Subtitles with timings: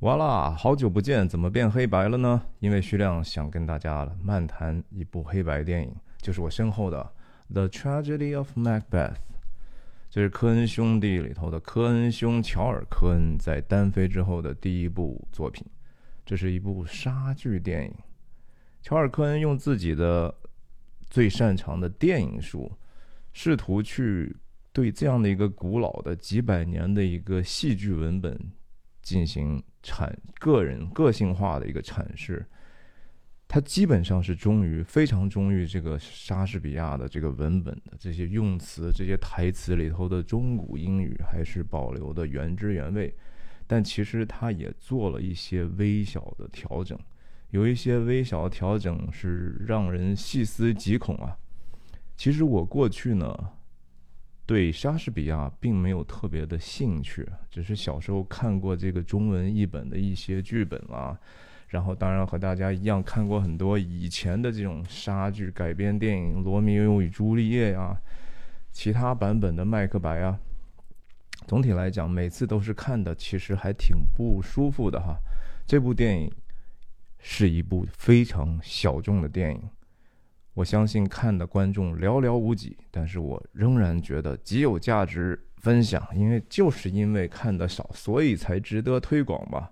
[0.00, 2.42] 哇啦，好久不见，怎么变黑白了呢？
[2.60, 7.10] 因为徐亮想跟大家漫谈一部黑白电影，就是我身后的
[7.54, 8.90] 《The Tragedy of Macbeth》，
[10.10, 15.64] 这是科恩兄弟里头的科恩兄乔尔·科恩在单飞之后的第一部作品。
[16.26, 17.94] 这是一部杀剧电影。
[18.82, 20.32] 乔尔·科恩用自己的
[21.08, 22.70] 最擅长的电影术，
[23.32, 24.36] 试图去
[24.74, 28.38] 对这样的一个古老的几百年的一个戏剧文本
[29.06, 29.62] 进行。
[29.88, 32.44] 阐个人个性化的一个阐释，
[33.46, 43.14] 他基本上是忠于非常忠于这个莎士比亚的这个文本的这些用词、这些台词里头的中古英语还是保留的原汁原味，
[43.64, 46.98] 但其实他也做了一些微小的调整，
[47.50, 51.38] 有一些微小的调整是让人细思极恐啊。
[52.16, 53.52] 其实我过去呢。
[54.46, 61.18] 对莎士比亚并没有特别的兴趣，只是小时候看过这个中文译本的一些剧本啦，
[61.66, 68.00] 然后当然和大家一样看过很多以前的这种莎剧改编电影，《罗密欧与朱丽叶》呀，
[68.70, 70.38] 其他版本的《麦克白》啊。
[71.48, 75.16] 总体来讲，每次都是看的其实还挺不舒服的哈。
[75.66, 76.32] 这部电影
[77.18, 79.62] 是一部非常小众的电影。
[80.56, 89.70] 我相信看的观众寥寥无几，但是我仍然觉得极有价值分享，因为就是因为看的少，所以才值得推广吧。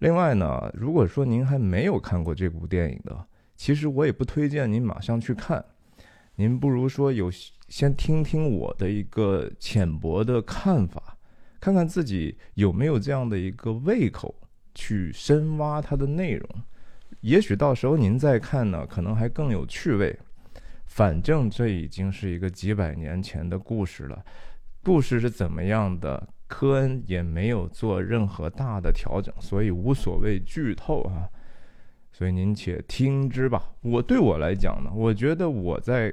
[0.00, 5.64] 另外呢，如果说您还没有看过这部电影的，其实我也不推荐您马上去看，
[6.34, 7.30] 您不如说有
[7.68, 11.16] 先听听我的一个浅薄的看法，
[11.60, 14.34] 看看自己有没有这样的一个胃口
[14.74, 16.48] 去深挖它的内容。
[17.22, 20.16] 也许到时候您再看呢，可能还更有趣味。
[20.86, 24.24] 反正这已经是一个几百年前的故事了，
[24.82, 31.26] 故事是怎么样的，科恩也没有做任何大的调整，所以无所谓剧透啊。
[32.12, 33.72] 所以您且听之吧。
[33.80, 36.12] 我对我来讲呢，我觉得我在，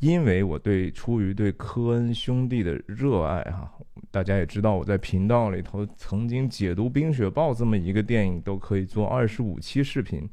[0.00, 3.70] 因为我对出于对科恩兄弟的热爱哈，
[4.14, 10.30] 大家也知道我在频道里头曾经解读《冰雪暴》这么一个电影，都可以做二十五期视频。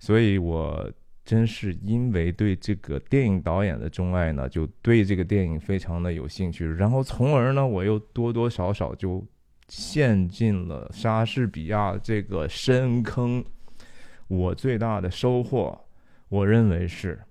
[0.00, 0.90] 所以，我
[1.24, 6.66] 真是因为对这个电影导演的钟爱呢，就对这个电影非常的有兴趣。
[6.66, 9.24] 然后，从而呢，我又多多少少就
[9.68, 13.44] 陷进了莎士比亚这个深坑。
[14.26, 15.78] 我最大的收获，
[16.28, 17.22] 我认为是，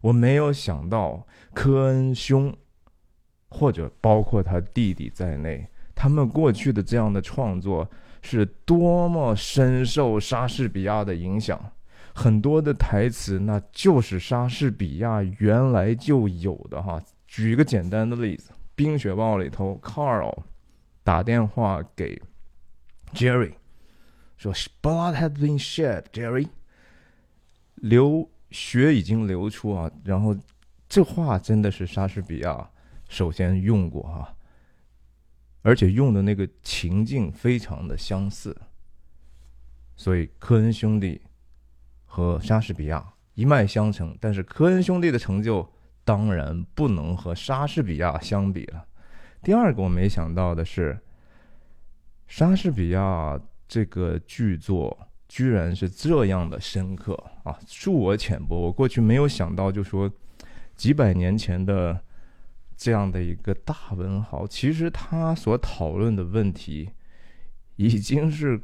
[0.00, 2.56] 我没有想到科恩兄，
[3.54, 7.88] 或者包括他弟弟在内，他们过去的这样的创作
[8.20, 11.72] 是多么深受莎士比亚的影响。
[12.12, 17.00] 很多的台词，那就是莎士比亚原来就有的哈。
[17.28, 20.42] 举一个简单的例子，《冰雪暴》里头，Carl
[21.02, 22.20] 打电话给
[23.12, 23.52] Jerry，
[24.36, 26.48] 说：“Blood has been shed，Jerry，
[27.74, 30.36] 流血已经流出啊。”然后
[30.88, 32.70] 这话真的是莎士比亚
[33.14, 34.34] 首先用过哈，
[35.62, 38.56] 而且用的那个情境非常的相似，
[39.94, 41.20] 所以科恩兄弟。
[42.16, 43.04] 和莎士比亚
[43.34, 45.68] 一脉相承，但是科恩兄弟的成就
[46.04, 48.86] 当然不能和莎士比亚相比了。
[49.42, 50.96] 第二个我没想到的是，
[52.28, 53.36] 莎士比亚
[53.66, 54.96] 这个剧作
[55.26, 57.58] 居然是这样的深刻啊！
[57.66, 60.08] 恕我浅薄，我过去没有想到，就说
[60.76, 62.00] 几百年前的
[62.76, 66.90] 这样的一个大文豪，其实他所讨论的问题
[67.76, 68.60] 已经是。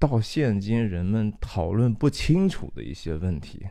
[0.00, 3.66] 到现今，人们讨论不清楚的一些问题，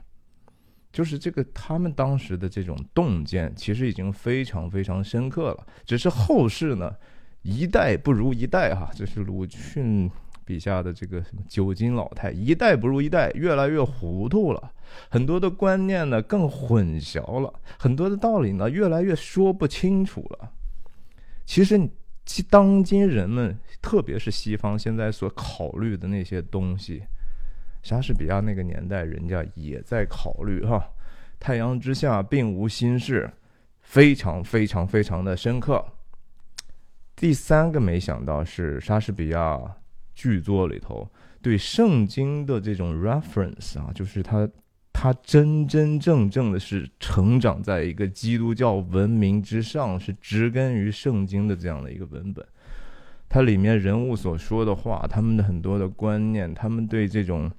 [0.92, 5.66] 就是这个他们当时的这种洞见，其实已经非常非常深刻了。
[5.86, 6.94] 只是后世呢，
[7.44, 10.12] 一代不如一代哈，这是鲁迅
[10.48, 14.72] 笔下的这个什么九斤老太，一代不如一代，越来越糊涂了。
[15.10, 20.52] 很多的观念呢更混淆了，很多的道理呢越来越说不清楚了。
[21.46, 21.90] 其实。
[22.30, 27.02] 其当今人们，特别是西方现在所考虑的那些东西，
[27.82, 30.90] 莎士比亚那个年代人家也在考虑哈。
[31.40, 33.32] 太阳之下并无新事，
[33.80, 35.82] 非常非常非常的深刻。
[37.16, 39.78] 第三个没想到是莎士比亚
[40.18, 41.08] 剧作里头
[41.42, 44.50] 对圣经的这种 reference 啊，就是他。
[45.00, 52.44] 他真真正正的是成长在一个基督教文明之上，是植根于圣经的这样的一个文本。
[53.30, 57.52] 它里面人物所说的话，他们的很多的观念，他们对这种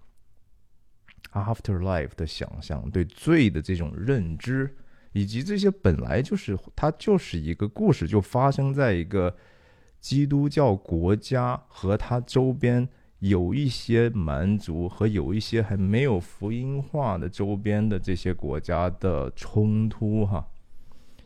[1.33, 4.77] afterlife 的想象，对罪的这种认知，
[5.13, 9.33] 以及这些本来就是它就是一个故事，就发生在一个
[10.01, 20.47] 基督教国家和它周边有一些蛮族和有一些还没有福音化的周边的这些国家的冲突哈。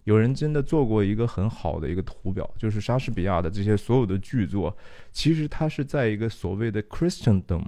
[0.04, 4.76] 有人真的做过一个很好的一个图表，就是莎士比亚的这些所有的剧作，
[5.12, 7.62] 其实它是在一个所谓的 Christendom，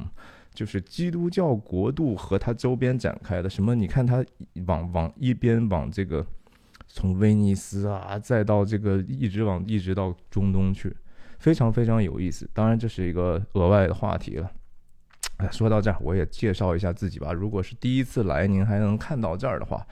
[0.53, 3.49] 就是基督教国度和它周边展开的。
[3.49, 3.75] 什么？
[3.75, 4.25] 你看它
[4.67, 6.27] 往往一边往这个
[6.95, 10.95] 从威尼斯啊，再到这个一直往一直到中东去，
[11.41, 12.49] 非常非常有意思。
[12.55, 14.49] 当然这是一个额外的话题了。
[15.39, 17.33] 哎，说到这儿，我也介绍一下自己吧。
[17.33, 19.85] 如果是第一次来，您还能看到这儿的话。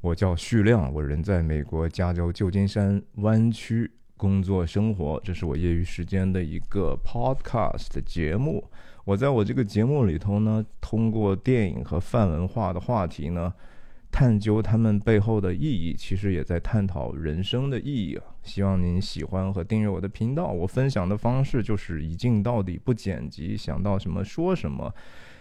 [0.00, 5.20] 我叫旭亮，我人在美国加州旧金山湾区工作生活。
[5.22, 8.68] 这是我业余时间的一个 podcast 节目。
[9.04, 13.54] 我在我这个节目里头呢，通过电影和泛文化的话题呢，
[14.10, 18.24] 探究他们背后的意义，其实也在探讨人生的意义啊。
[18.42, 20.46] 希望您喜欢和订阅我的频道。
[20.46, 24.94] 我分享的方式就是一镜到底，不剪辑，想到什么说什么，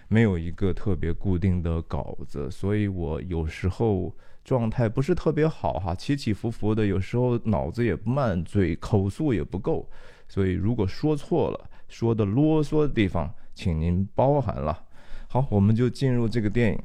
[0.07, 4.15] 没有一个特别固定的稿子，所以我有时候。
[4.43, 9.89] 状态不是特别好哈，起起伏伏的，有时候脑子也慢，嘴口速也不够，
[10.25, 14.85] 所以如果说错了，说的啰嗦的地方，请您包涵了。
[15.27, 16.79] 好，我们就进入这个电影。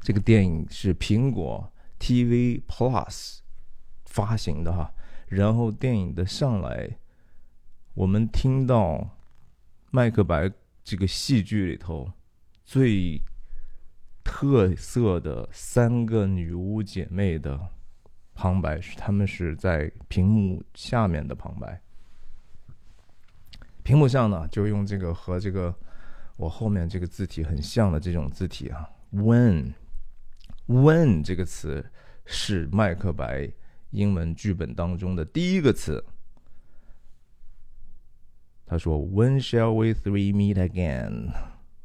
[0.00, 3.38] 这个电影是苹果 TV Plus
[4.04, 4.92] 发行的哈，
[5.28, 6.98] 然后电影的上来，
[7.94, 9.18] 我们听到
[9.90, 10.50] 麦克白
[10.82, 12.12] 这个戏剧里头
[12.64, 13.22] 最。
[14.22, 17.58] 特色的三个女巫姐妹的
[18.34, 21.80] 旁白是，她们是在屏幕下面的旁白。
[23.82, 25.74] 屏幕上呢，就用这个和这个
[26.36, 29.72] 我后面这个字体很像的这种字体啊，when
[30.66, 31.84] When 这个词
[32.24, 33.50] 是麦克白
[33.90, 36.04] 英文剧本当中的第一个词。
[38.66, 41.32] 他说：“When shall we three meet again？”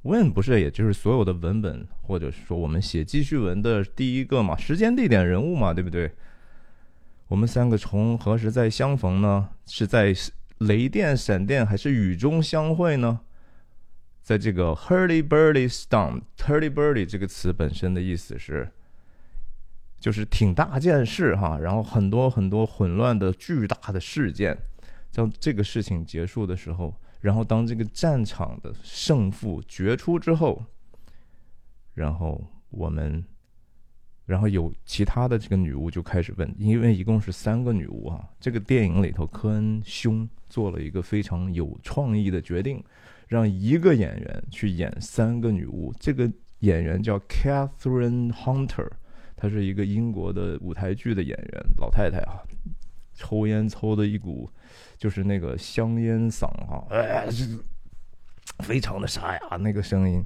[0.03, 4.55] When 不是，也就是所有的文本，或者说我们写记叙文的第一个嘛？
[4.55, 6.11] 时间、地点、人物嘛，对不对？
[7.27, 9.49] 我们三个从何时再相逢呢？
[9.65, 10.13] 是在
[10.59, 13.21] 雷电、闪电，还是雨中相会呢？
[14.25, 18.67] 在这个 hurly burly storm，hurly burly 这个词本身的意思是，
[19.99, 24.57] 就是挺大件事哈，然后很多很多混乱的巨大的事件，
[25.13, 26.99] 当这个事情结束的时候。
[27.21, 30.63] 然后，当这个战场的胜负决出之后，
[31.95, 32.39] 然后
[32.69, 33.25] 我们，
[34.25, 38.29] 然后有其他的这个女巫就开始问，因为一共是三个女巫啊。
[38.39, 42.83] 这个电影里头，科恩兄做了一个非常有创意的决定，
[43.27, 45.93] 让一个演员去演三个女巫。
[45.99, 48.89] 这个演员叫 Catherine Hunter，
[49.35, 52.41] 她是一个英国的舞台剧的演员，老太太啊，
[53.13, 54.49] 抽烟抽的一股。
[54.97, 57.27] 就是那个香烟嗓哈，哎，
[58.59, 60.23] 非常的沙哑那个声音，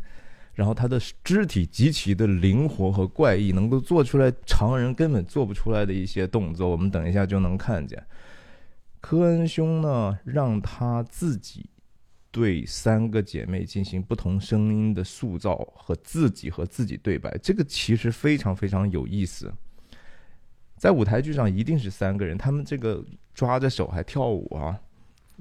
[0.54, 8.02] 然后他的肢体极其的灵活和怪异，能够做出来常人根本做不出来的一些动作，我们等一下就能看见。
[9.02, 11.68] 科恩兄呢，让他自己
[12.32, 19.52] 对三个姐妹进行不同声音的塑造和自己和自己对白，这个其实非常非常有意思。
[20.78, 23.04] 在舞台剧上一定是三个人，他们这个
[23.34, 24.80] 抓着手还跳舞啊，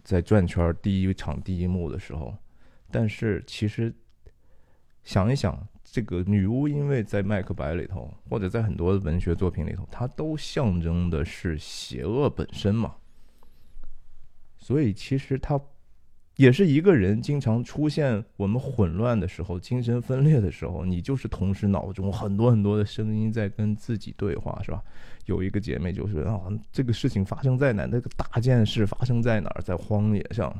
[0.02, 2.34] 在转圈第一场第一幕的时候，
[2.90, 3.94] 但是其实
[5.04, 12.96] 想一想，这个女巫因为在《麦克白》里头，或者在很多文学作品里头，它都象征的是邪恶本身嘛，
[14.56, 15.60] 所以其实它。
[16.38, 24.80] 也是一个人经常出现我们混乱的时候，精神分裂的时候，你就是同时脑中很多很多的声音在跟自己对话，是吧？
[25.26, 26.40] 有一个姐妹就是啊，
[26.70, 27.86] 这个事情发生在哪？
[27.86, 29.62] 那个大件事发生在哪儿？
[29.62, 30.56] 在荒野上，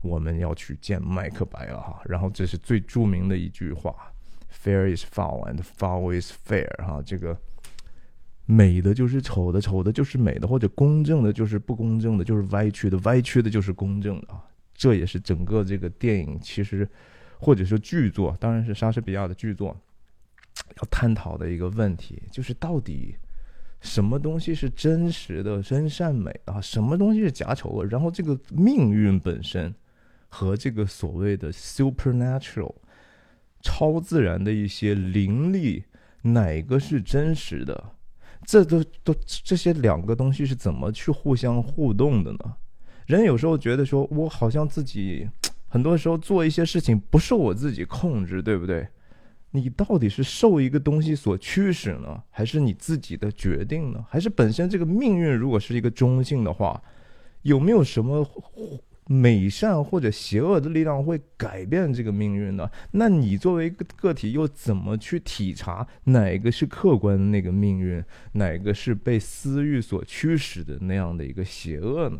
[0.00, 2.00] 我们要去见麦克白了哈。
[2.06, 3.94] 然后这是最著名的一句话
[4.50, 7.36] ：“Fair is foul and foul is fair。”哈，这个
[8.46, 14.42] 美的就是丑的，丑的就是美的，或者公正的就是不公正的，就是歪曲的，歪曲的就是公正的啊。
[14.74, 16.86] 这也是整个这个电影其实，
[17.38, 19.74] 或者说剧作，当然是莎士比亚的剧作，
[20.76, 23.14] 要探讨的一个问题，就是到底
[23.80, 27.84] 什么东西是真实的真善美啊，什么东西是假丑恶？
[27.84, 29.74] 然后这个命运本身
[30.28, 32.74] 和这个所谓的 supernatural
[33.60, 35.84] 超自然的一些灵力，
[36.22, 37.92] 哪个是真实的？
[38.46, 42.56] 这都都这些两个东西是怎么去互相互动的呢？
[43.06, 45.28] 人有时候觉得说，我好像自己
[45.68, 48.86] 很多时候做一些事情不受我自己控制，对不对？
[49.50, 54.04] 你到底是受一个东西所驱使呢，还是你自己的决定呢？
[54.08, 56.82] 还是本身这个命运如果是一个中性的话，
[57.42, 58.26] 有没有什么
[59.06, 62.68] 美善或者邪恶的力量会改变这个命运呢？
[62.92, 72.18] 那你作为一个个体，又怎么去体察哪个是客观的那个命运，哪个是被私欲所驱使的那样的一个邪恶呢？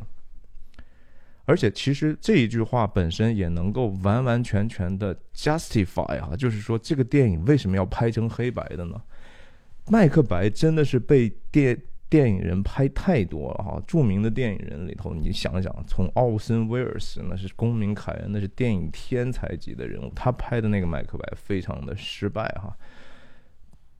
[1.46, 8.98] 而且，其实这一句话本身也能够完完全全的 justify 啊，就是说这个电影为什么要拍成黑白的呢？
[9.88, 22.74] 麦克白真的是被电电影人拍太多了哈，著名的电影人里头，你想想，从奥森威尔斯那是公民凯恩，那是电影天才级的人物，他拍的那个麦克白非常的失败哈。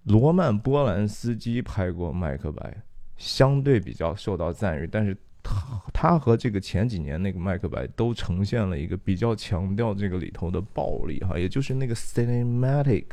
[0.05, 2.75] 罗曼波兰斯基拍过麦克白，
[3.19, 5.15] 相对比较受到赞誉，但是。
[5.45, 13.05] 他他和这个前几年那个麦克白都呈现了一个比较强调这个里头的暴力哈，也就是那个 cinematic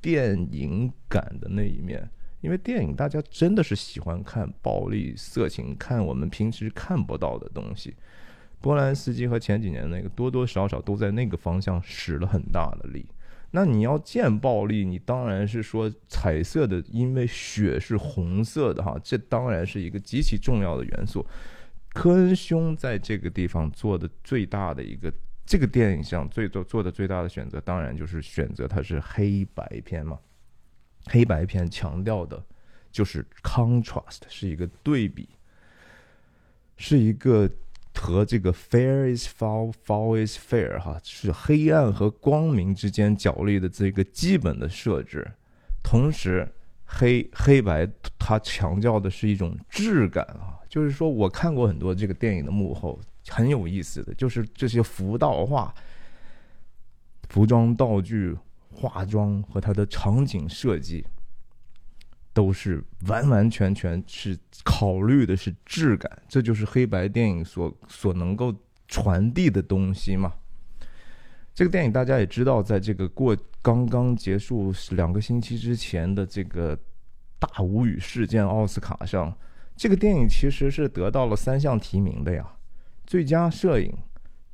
[0.00, 2.08] 电影感的那一面。
[2.42, 7.94] 因为电影大家真的是喜欢看暴力、色情，看我们平时看不到的东西。
[8.60, 13.06] 波兰斯基和前几年那个多多少少都在那个方向使了很大的力。
[13.50, 21.26] 那你要见暴力，你当然是说彩色的，因为血是红色的哈，这当然是一个极其重要的元素。
[22.00, 25.12] 科恩兄在这个地方做的最大的一个，
[25.44, 30.18] 这个电影上最做做的最大的选择，当然就是选择它是黑白片嘛。
[31.08, 32.42] 黑白片强调的
[32.90, 35.28] 就是 contrast，是一个对比，
[36.78, 37.46] 是一个
[37.94, 45.30] 和这个 fair is foul，foul is fair 哈，是黑暗和光明之间角力的这个基本的设置。
[45.82, 46.50] 同时，
[46.86, 47.86] 黑黑白
[48.18, 50.56] 它强调的是一种质感啊。
[50.70, 52.96] 就是说，我看过很多这个电影的幕后，
[53.26, 55.74] 很有意思的就是这些服道化、
[57.28, 58.36] 服装道具、
[58.72, 61.04] 化妆和它的场景设计，
[62.32, 68.54] 都是完完全全是考虑的是质感，这就是黑白电影所所能够
[68.86, 70.32] 传递的东西嘛。
[71.52, 76.78] 这个电影大家也知道，在这个过刚刚结束两个星期之前的这个
[77.40, 79.36] 大无语事件奥斯卡上。
[79.80, 82.46] 这个电影其实是得到了三项提名的呀：
[83.06, 83.90] 最佳摄影、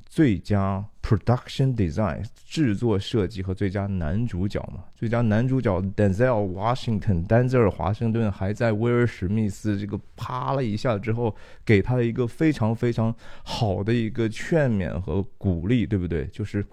[0.05, 4.85] 最佳 production design 制作设计和最佳男主角嘛。
[4.95, 16.25] 最佳男主角 Denzel Washington 丹泽尔华盛顿还在威尔史密斯这个啪了一下之后，给他一个非常非常好的一个劝勉和鼓励，对不对？
[16.27, 16.65] 就是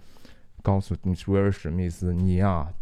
[0.61, 2.73] 告诉你威尔史密斯，你呀，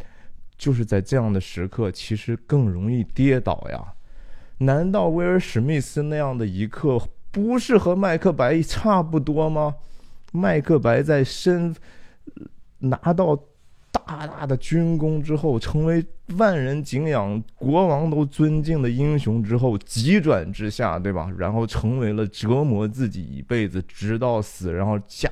[0.55, 3.83] 就是在这样的时刻，其实更容易跌倒呀。
[4.59, 9.75] 难道威尔史密斯那样的一刻不是和麦克白差不多吗？
[10.31, 11.75] 麦克白在身
[12.77, 13.35] 拿到
[13.91, 16.05] 大大的军功之后，成为
[16.37, 21.29] 万人敬仰、国王都尊敬的英雄之后，急转直下，对吧？
[21.37, 25.29] 然后成为了折磨自己一辈子，直到死，然后家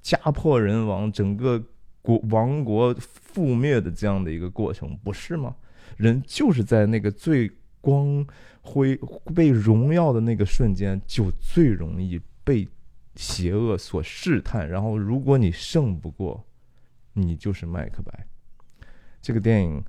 [0.00, 1.62] 家破人亡，整个
[2.02, 5.54] 国王国覆灭的这样的一个过程，不是吗？
[5.96, 7.50] 人就是在那个最。
[7.84, 8.26] 光
[8.64, 8.98] 辉
[9.34, 12.66] 被荣耀的那个瞬间，就最容易被
[13.14, 14.66] 邪恶所试探。
[14.68, 16.42] 然后，如果你胜不过，
[17.12, 18.26] 你就是麦克白。
[19.20, 19.84] 这个电影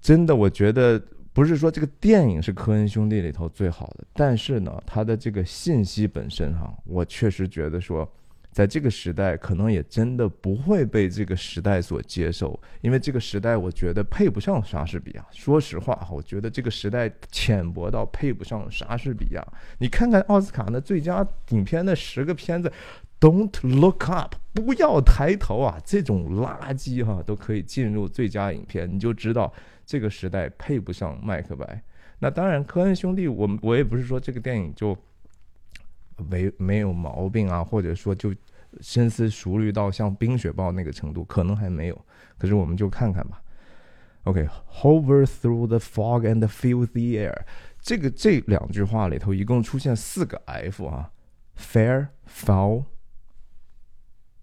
[0.00, 1.02] 真的，我觉得
[1.32, 8.10] 不是说这个电影是科恩兄弟里头最好的，但是呢，他的这个信息本身哈，我确实觉得说。
[8.54, 15.26] 在这个时代，可能也真的不会被这个时代所接受，因为这个时代，我觉得配不上莎士比亚。
[15.32, 19.44] 说实话，我觉得这个时代浅薄到配不上莎士比亚。
[19.78, 22.72] 你看看奥斯卡那最佳影片那十个片子
[23.18, 29.52] ，Don't look up，不要抬头啊，这种垃圾哈都可以进入最佳影片，你就知道
[29.84, 31.82] 这个时代配不上麦克白。
[32.20, 34.96] 那当然，科恩兄弟，我我也不是说这个电影就。
[36.16, 38.34] 没没有毛病啊，或者说就
[38.80, 42.06] 深思熟虑到像《冰雪暴》那个程度，可能还没有。
[42.38, 43.40] 可是我们就看看吧。
[44.24, 47.42] OK，hover through the fog and feel the air。
[47.80, 51.10] 这个这两句话里头一共出现四个 F 啊
[51.58, 52.84] ，fair、foul、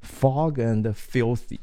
[0.01, 1.59] fog and filthy。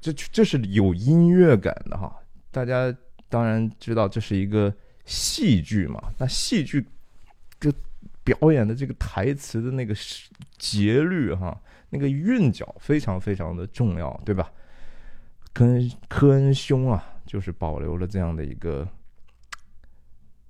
[0.00, 2.14] 这这是有音乐感的哈。
[2.50, 2.94] 大家
[3.28, 6.86] 当然知道这是一个戏剧嘛，那戏剧
[7.58, 7.72] 就。
[8.24, 9.94] 表演的这个台词的那个
[10.56, 14.50] 节律哈，那个韵脚非常非常的重要，对吧？
[15.52, 18.88] 跟科恩兄啊，就是保留了这样的一个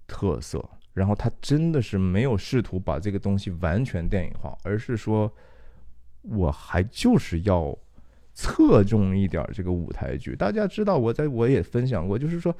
[0.06, 5.30] 特色，然后他真的是没有试图把这个东西完全电影化，而是说，
[6.22, 7.76] 我还就是要
[8.32, 10.36] 侧重一点这个舞台剧。
[10.36, 12.56] 大家知道，我在我也分享过，就是说。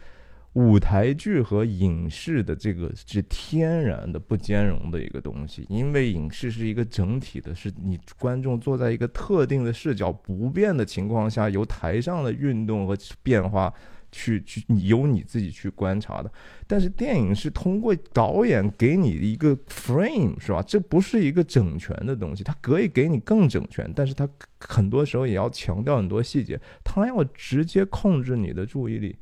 [0.54, 13.72] 舞台剧和影视的这个是天然的不兼容的一个东西，因为影视是一个整体的，是你观众坐在一个特定的视角不变的情况下，由台上的运动和变化
[14.12, 16.30] 去去由你自己去观察的。
[16.68, 20.62] 但是电影是通过导演给你一个 frame，是吧？
[20.62, 24.28] 这不是一个整全的东西，它可以给你更整全，但是它
[24.60, 29.16] 很多时候也要强调很多细节，它要直接控制你的注意力。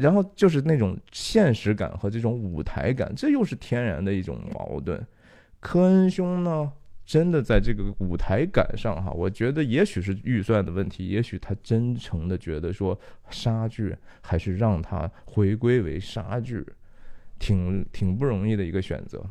[0.00, 5.04] 然后就是那种现实感和这种舞台感，这又是天然的一种矛盾。
[5.60, 6.72] 科恩兄呢，
[7.04, 16.64] 真的在这个舞台感上哈，我觉得也许是预算的问题，也许他真诚的觉得说杀剧还是让他回归为杀剧，
[17.38, 19.24] 挺挺不容易的一个选择。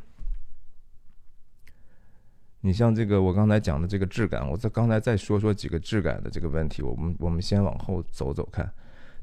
[2.61, 8.69] 你像这个我刚才讲的这个质感，我再刚才再说说几个质感的这个问题，我们我们先往后走走看。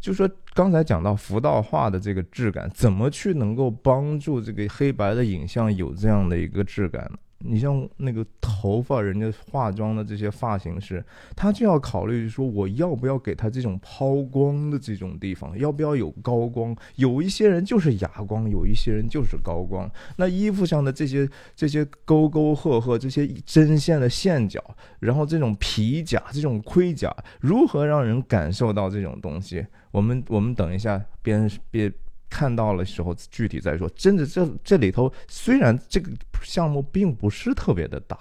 [0.07, 7.19] 就说刚才讲到浮道画的这个质感，怎么去能够帮助这个黑白的影像有这样的一个质感呢？
[7.49, 16.77] 你像那个头发，人家化妆的这些发型师，他就要考虑说，我要不要给他这种抛光的这种地方，要不要有高光？
[16.97, 19.91] 有一些人就是哑光，有一些人就是高光。
[20.17, 24.63] 那衣服上的这些这些沟沟壑壑，这些针线的线角，
[25.01, 29.65] 然后这种皮甲、这种盔甲，如何让人感受到这种东西？
[29.93, 31.93] 我们我们等一下边边。
[32.29, 33.89] 看到了时候具体再说。
[33.91, 36.11] 真的，这这里头虽然这个
[36.43, 38.19] 项目并不是特别的大，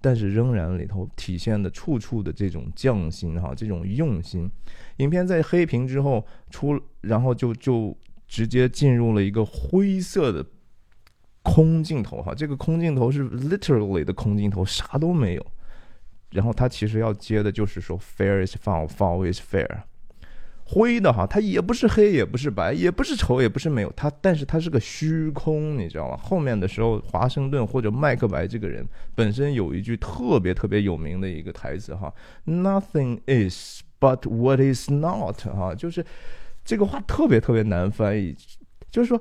[0.00, 4.50] 但是仍然里头体现的处处的这种匠心哈，这种用心。
[4.98, 7.96] 影片在黑屏之后出，然后就就
[8.26, 10.44] 直接进入了一个灰色的
[11.42, 15.46] 空镜头哈，这个空镜头是 literally 的空镜头，啥都没有。
[16.30, 19.82] 然后他其实要接的就是说，fair is foul，foul is fair。
[20.70, 26.16] 灰的哈，它也不是黑，也不是白，也不是丑，也不是没有它，但是它是个虚空，你知道吗？
[26.22, 32.12] 后面的时候，华盛顿或者麦克白这个人本身有一句特别特别有名的一个台词哈
[32.44, 36.04] ，Nothing is but what is not 哈，就是
[36.62, 38.36] 这个话特别特别难翻译，
[38.90, 39.18] 就是说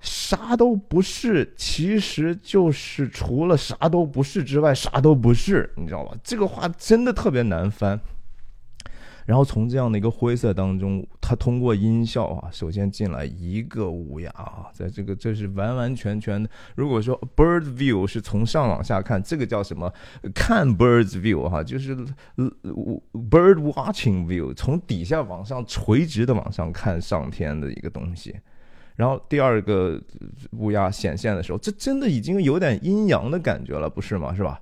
[0.00, 6.16] 啥都不是，其实就是除了啥都不是之外，啥都不是，你知道吧？
[6.24, 8.00] 这个话真的特别难翻。
[9.26, 16.48] 然后从这样的一个灰色当中，他通过音效啊，首先进来一个乌鸦啊，在这个这是完完全全的。
[16.76, 19.92] 如果说 bird view 是从上往下看，这个叫什么？
[20.32, 21.96] 看 birds view 哈，就是
[23.12, 28.36] bird watching view，从底下往上垂直的往上看上天的一个东西。
[28.94, 30.00] 然后第二个
[30.52, 34.34] 乌鸦显现的时候，这真的已经有点阴阳的感觉了，不是吗？
[34.34, 34.60] 是吧？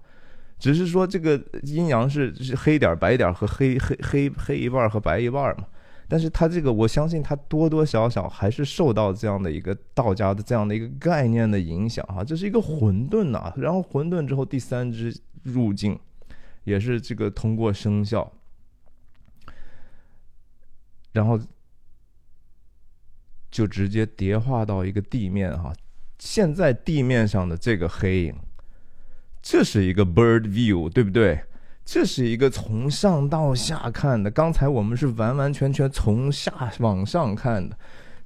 [0.64, 5.66] 只是说这个阴阳是是黑点白点和黑黑黑黑一半和白一半嘛，
[6.08, 16.00] 但是它这个我相信它多多少少还是受到这样的一个道家的这样的一个概念的影响哈，这是一个混沌呐，然后混沌之后第三只入境，
[16.64, 18.32] 也是这个通过生肖，
[21.12, 21.38] 然后
[23.50, 25.74] 就直接叠化到一个地面哈，
[26.18, 28.34] 现在地面上的这个黑影。
[29.46, 31.38] 这是一个 bird view，对不对？
[31.84, 34.30] 这是一个从上到下看的。
[34.30, 37.76] 刚才我们是完完全全从下往上看的。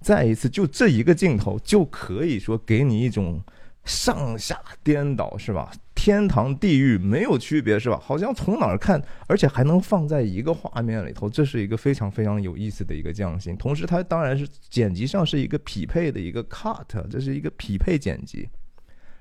[0.00, 3.42] 再一次，就这一个镜头就可以说给你一种
[3.85, 5.72] 上下颠倒，是吧？
[5.92, 8.00] 天堂地狱没有区别，是吧？
[8.00, 13.57] 好像从哪儿看，而且还能放在一个画面里头，这是一个非常非常有意思的一个匠心。
[13.57, 18.48] 同时，它当然是剪辑上是一个匹配的一个 cut，这是一个匹配剪辑，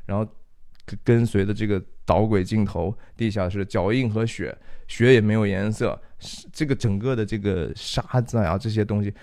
[0.06, 0.32] 然后。
[1.04, 6.00] 跟随的这个导轨镜头，地下是脚印和雪，雪也没有颜色。
[6.52, 9.14] 这个整个的这个沙子啊，这些东西，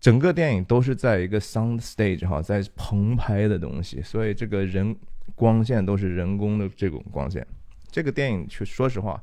[0.00, 4.94] 整个电影都是在一个 sound stage 哈，在棚拍的东西，所以这个人
[5.34, 7.46] 光线都是人工的这种光线。
[7.90, 9.22] 这个电影，去说实话，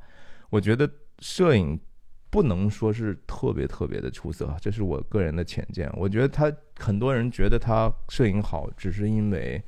[0.50, 1.80] 我觉得摄影
[2.30, 5.92] 不能说是特别特别的出色，这是我个人的浅见。
[5.96, 9.62] 我觉得他很多人觉得他摄影好，只是因为。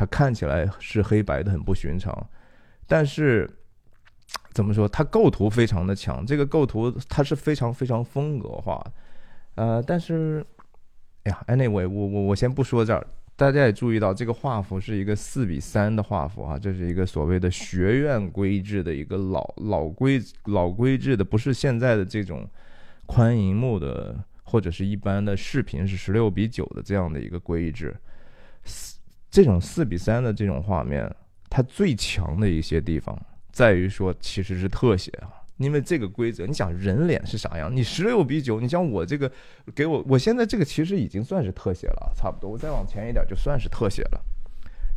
[0.00, 2.26] 它看起来是黑白的，很不寻常，
[2.86, 3.46] 但是
[4.54, 4.88] 怎么说？
[4.88, 8.82] 它构图非常的强，这个构图它是非常非常风格化，
[9.56, 10.42] 呃，但是，
[11.24, 22.48] 哎呀，anyway，我我我先不说这儿，大家也注意到这个画幅是一个四比三的画幅啊，这是一个所谓的学院规制的一个老老规老规制的，不是现在的这种
[23.04, 27.94] 宽银幕的或者是一般的视频是十六比九的这样的一个规制。
[29.30, 31.08] 这种四比三的这种画面，
[31.48, 33.16] 它最强的一些地方
[33.52, 35.30] 在于说，其实是特写啊。
[35.58, 37.70] 因为这个规则，你想人脸是啥样？
[37.74, 39.30] 你十六比九，你像我这个，
[39.74, 42.50] 给我我现在这个其实已经算是特写了，差不多。
[42.50, 44.20] 我再往前一点就算是特写了，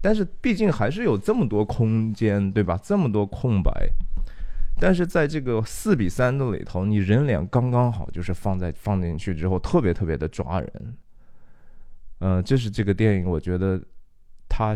[0.01, 2.79] 但是毕竟还是有这么多空间，对吧？
[2.81, 3.89] 这么多空白。
[4.79, 10.97] 但是在这个四比三的里头，你人脸刚刚好，就是放在放进去之后，特别特别的抓人。
[12.19, 13.81] 嗯，这是这个电影，我觉得
[14.55, 14.75] 他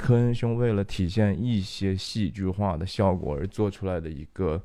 [0.00, 4.62] 科恩兄为了体现一些戏剧化的效果而做出来的一个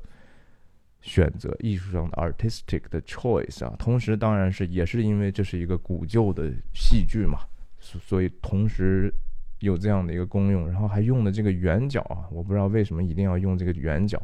[1.02, 3.76] 选择，艺术上的 artistic 的 choice 啊。
[3.78, 7.40] 同时，当然是也是因为这是一个古旧的戏剧嘛，
[7.78, 9.12] 所以同时。
[9.60, 14.22] 有这样的一个功用，然后还用的这个圆角啊，我不知道为什么一定要用这个圆角。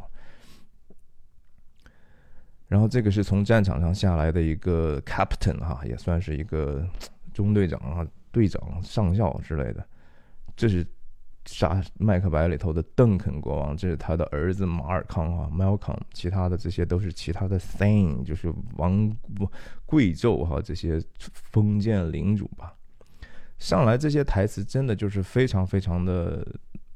[2.67, 6.87] 然后这个是从战场上下来的一个 captain 哈，也算是一个
[7.33, 9.87] 中队长啊、队长、上校之类的。
[10.57, 10.85] 这是
[11.45, 15.97] 杀麦克白里头的邓肯国王，这是他的儿子马尔康啊，Malcolm。
[16.13, 19.15] 其他的这些都是其他的 thing，就是王
[19.85, 21.01] 贵胄哈，这些
[21.51, 22.73] 封建领主吧。
[23.59, 26.45] 上来这些台词真的就是非常非常的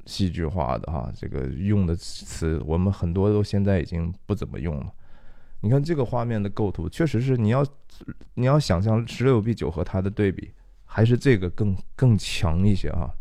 [0.05, 4.93] 戏剧化的哈，这个用的词我们很多都现在已经不怎么用了。
[5.61, 7.65] 你看这个画面的构图，确实是你要
[8.35, 10.51] 你要想象十六比九和它的对比，
[10.87, 13.13] 还是这个更更强一些啊。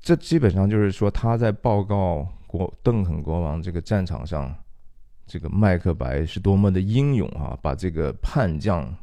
[0.00, 4.54] 这基本上就是说他在报告国邓肯国王这个战场上，
[5.26, 8.94] 这个麦克白是多么的英勇啊，把这个叛将。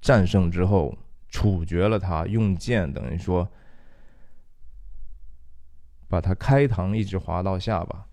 [0.00, 0.96] 战胜之后，
[1.28, 3.46] 处决了他，用剑等于说
[6.08, 8.06] 把他开膛一直划到下巴。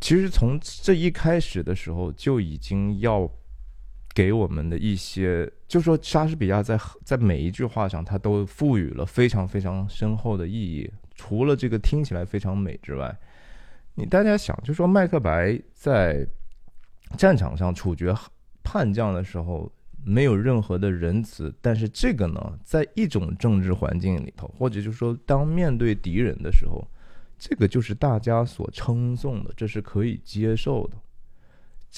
[0.00, 3.30] 其实从这一开始的时候就已经要
[4.16, 10.90] 给我们的一些，就说莎士比亚在在每一句话上，他都赋予了非常非常深厚的意义。
[11.14, 13.14] 除了这个听起来非常美之外，
[13.94, 16.26] 你大家想，就说麦克白在
[17.18, 18.14] 战场上处决
[18.64, 19.70] 叛将的时候。
[20.08, 26.86] 没有任何的仁慈，但是这个呢，在一种政治环境里头，或者就是说，当面对敌人的时候，
[27.36, 30.96] 这个就是大家所称颂的，这是可以接受的。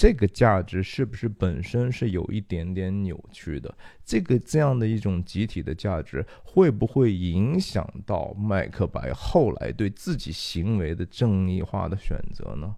[0.01, 3.77] 这个价值是不是本身是有一点点扭曲的？
[4.05, 12.77] 这个这样的一种集体的价值，会不会影响到麦克白后来对自己行为的正义化的选择呢？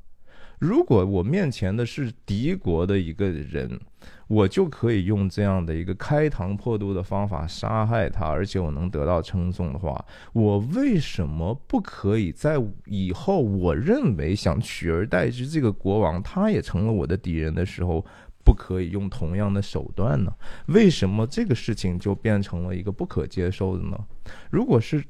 [0.61, 3.81] 如果我面前的是敌国的一个人，
[4.29, 18.05] 我就可以用这样的一个开膛破肚的方法杀害他，而且我能得到称颂的话，我为什么不可以在以后我认为想取而代之这个国王，他也成了我的敌人的时候，
[18.45, 20.31] 不可以用同样的手段呢？
[20.67, 23.99] 为什么这个事情就变成了一个不可接受的呢？
[24.51, 25.03] 如果是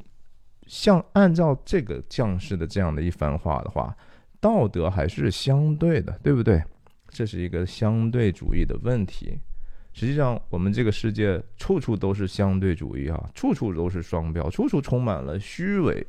[0.68, 3.92] 像按照这个将士的这样的一番话的话。
[4.40, 6.62] 道德还是相对的，对不对？
[7.10, 9.38] 这是一个相对主义的问题。
[9.92, 16.06] 实际上，我们这个世界处处都是相对主义啊，处处都是双标，处处充满了虚伪，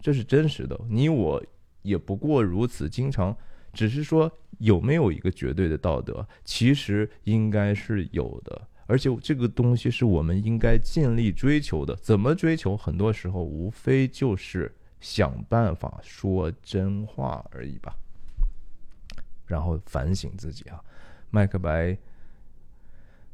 [0.00, 0.80] 这是真实的。
[0.88, 1.44] 你我
[1.82, 3.36] 也不过如此，经常
[3.72, 11.96] 只是说有没有一个绝对的道德，其实应该是有的，而且这个东西是我们应该尽力追求的。
[11.96, 12.76] 怎么追求？
[12.76, 14.72] 很多时候无非就是。
[15.04, 17.94] 想办法说真话而已吧，
[19.44, 20.82] 然后反省自己啊。
[21.28, 21.94] 麦克白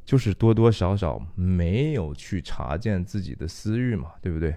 [0.03, 4.53] 就是多多少少没有去查见自己的私欲嘛，对不对？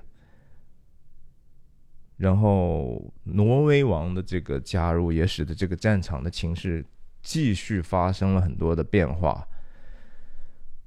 [2.17, 6.85] 然后挪威王的这个加入也使得这个战场的情势
[7.23, 9.47] 继续发生了很多的变化。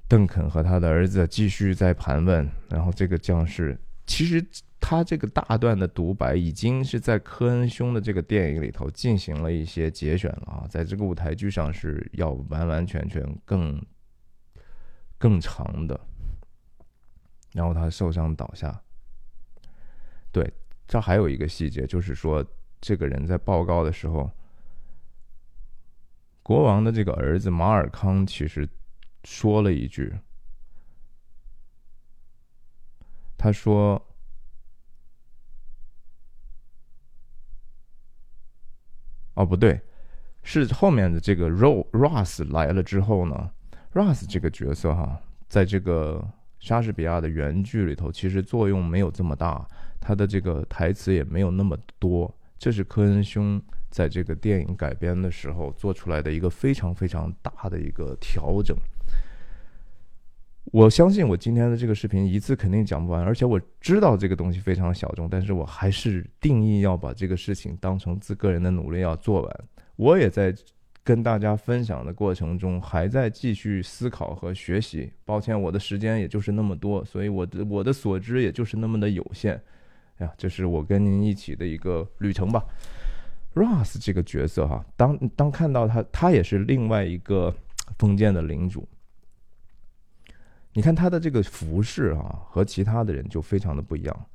[0.10, 4.46] 邓肯和他的儿子继续在盘问，然后这个将士其实。
[4.80, 13.84] 他这个大段的独白已经是在科恩兄的这个电影里头进行了一些节选了啊，在这个舞台剧上是要完完全全更
[15.18, 16.00] 更长的。
[17.54, 18.82] 然后他受伤倒下。
[20.32, 20.54] 对，
[20.88, 22.46] 这还有一个细节，就是说
[22.80, 24.32] 这个人在报告的时候，
[26.44, 28.70] 国王的这个儿子马尔康其实
[29.24, 30.14] 说了一句，
[33.38, 34.02] 他说。
[39.38, 39.80] 哦，不对，
[40.42, 43.52] 是后面的这个 Ro Ross 来了之后呢
[43.94, 46.28] ，Ross 这个角色哈，在这个
[46.60, 49.64] 莎士比亚的原剧里头，其实作用没有这么大，
[50.02, 52.34] 他的这个台词也没有那么多。
[52.58, 58.76] 这是科恩兄在这个电影改编的时候做出来的一个非常非常大的一个调整。
[60.74, 69.60] 我相信我今天的这个视频一次肯定讲不完，而且我知道这个东西非常小众，但是我还是定义要把这个事情当成自个人的努力要做完。
[69.96, 70.54] 我也在
[71.06, 75.10] 跟大家分享的过程中，还在继续思考和学习。
[75.24, 79.54] 抱歉，我的时间也就是那么多，所以我的我的所知也就是那么的有限。
[80.18, 82.62] 哎呀，这是我跟您一起的一个旅程吧。
[83.56, 87.56] Ross 这个角色哈，当当看到他，他也是另外一个
[87.98, 88.86] 封建的领主。
[90.78, 94.26] 你看他的这个服饰啊，和其他的人就非常的不一样。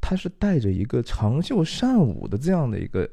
[0.00, 3.10] 他是带着一个长袖善舞的这样的一个，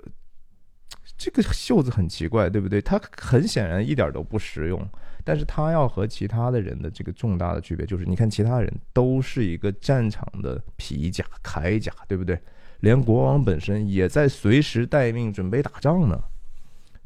[1.17, 2.79] 这个袖子很奇怪，对不对？
[2.79, 4.79] 他很显然一点都不实用。
[5.23, 12.39] 但是他要和其他的人的这个重大的区别就是，你看其他人都是一个战场的皮甲铠甲，对不对？
[12.81, 16.15] 连国王本身也在随时待命，准备打仗呢。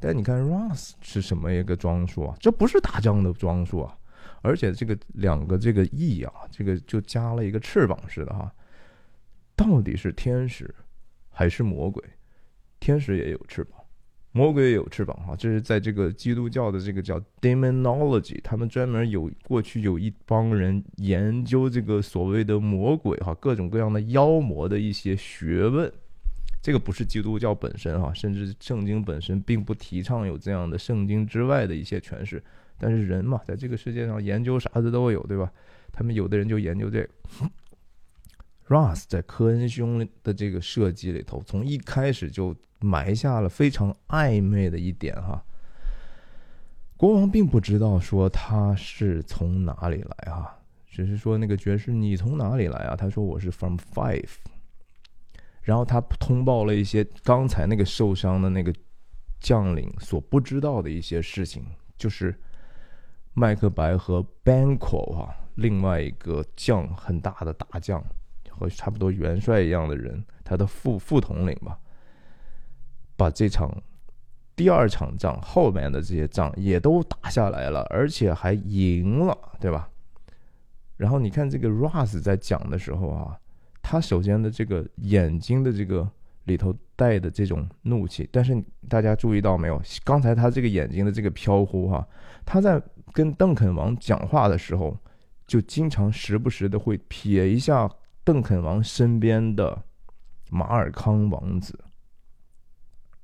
[0.01, 2.35] 但你看 Ross 是什么一个装束啊？
[2.41, 3.97] 这不是打仗的装束啊！
[4.41, 8.53] 而且这个两个这个翼啊，这个就加了一个翅膀似的哈，
[9.55, 10.73] 到底是天使
[11.29, 12.03] 还是魔鬼？
[12.79, 13.79] 天使也有翅膀，
[14.31, 15.35] 魔鬼也有翅膀哈。
[15.35, 25.91] 这是在这个基督教的这个叫 demonology，他们专门有过去有一帮人研究这个所谓的魔鬼哈，各种各样的妖魔的一些学问。
[26.61, 32.43] 这个不是基督教本身哈，甚至圣经本身并不提倡有这样的圣经之外的一些诠释。
[32.77, 35.51] 但是人嘛，在这个世界上研究啥子都有，对吧？
[35.91, 37.09] 他们有的人就研究这个。
[38.67, 45.41] Ross 在科恩兄的这个设计里头，从一开始就埋下了非常暧昧的一点哈。
[46.97, 52.95] 国王并不知道说他是从哪里来哈，只是说那个爵士你从哪里来啊？
[52.95, 54.29] 他说我是 from five。
[55.61, 58.73] 然后他通报了一些刚才那个受伤的那个
[59.39, 61.63] 将领所不知道的一些事情，
[61.97, 62.37] 就是。
[63.37, 68.01] 麦克白和 Banquo 啊，另外一个将很大的大将，
[68.49, 71.77] 和差不多元帅一样的人，他的副副统领吧，
[73.17, 73.69] 把这场
[74.55, 79.89] 第二场仗后面的这些仗也都打下来了，而且还赢了，对吧？
[80.95, 83.37] 然后你看这个 Russ 在讲的时候啊，
[83.81, 86.09] 他首先的这个眼睛的这个
[86.45, 89.81] 里头带的这种怒气，但是大家注意到没有？
[90.05, 92.07] 刚才他这个眼睛的这个飘忽哈，
[92.45, 92.81] 他在。
[93.15, 94.97] 跟邓肯王讲话的时候，
[95.47, 97.89] 就经常时不时的会瞥一下
[98.25, 99.81] 邓肯王身边的
[100.49, 101.79] 马尔康王子。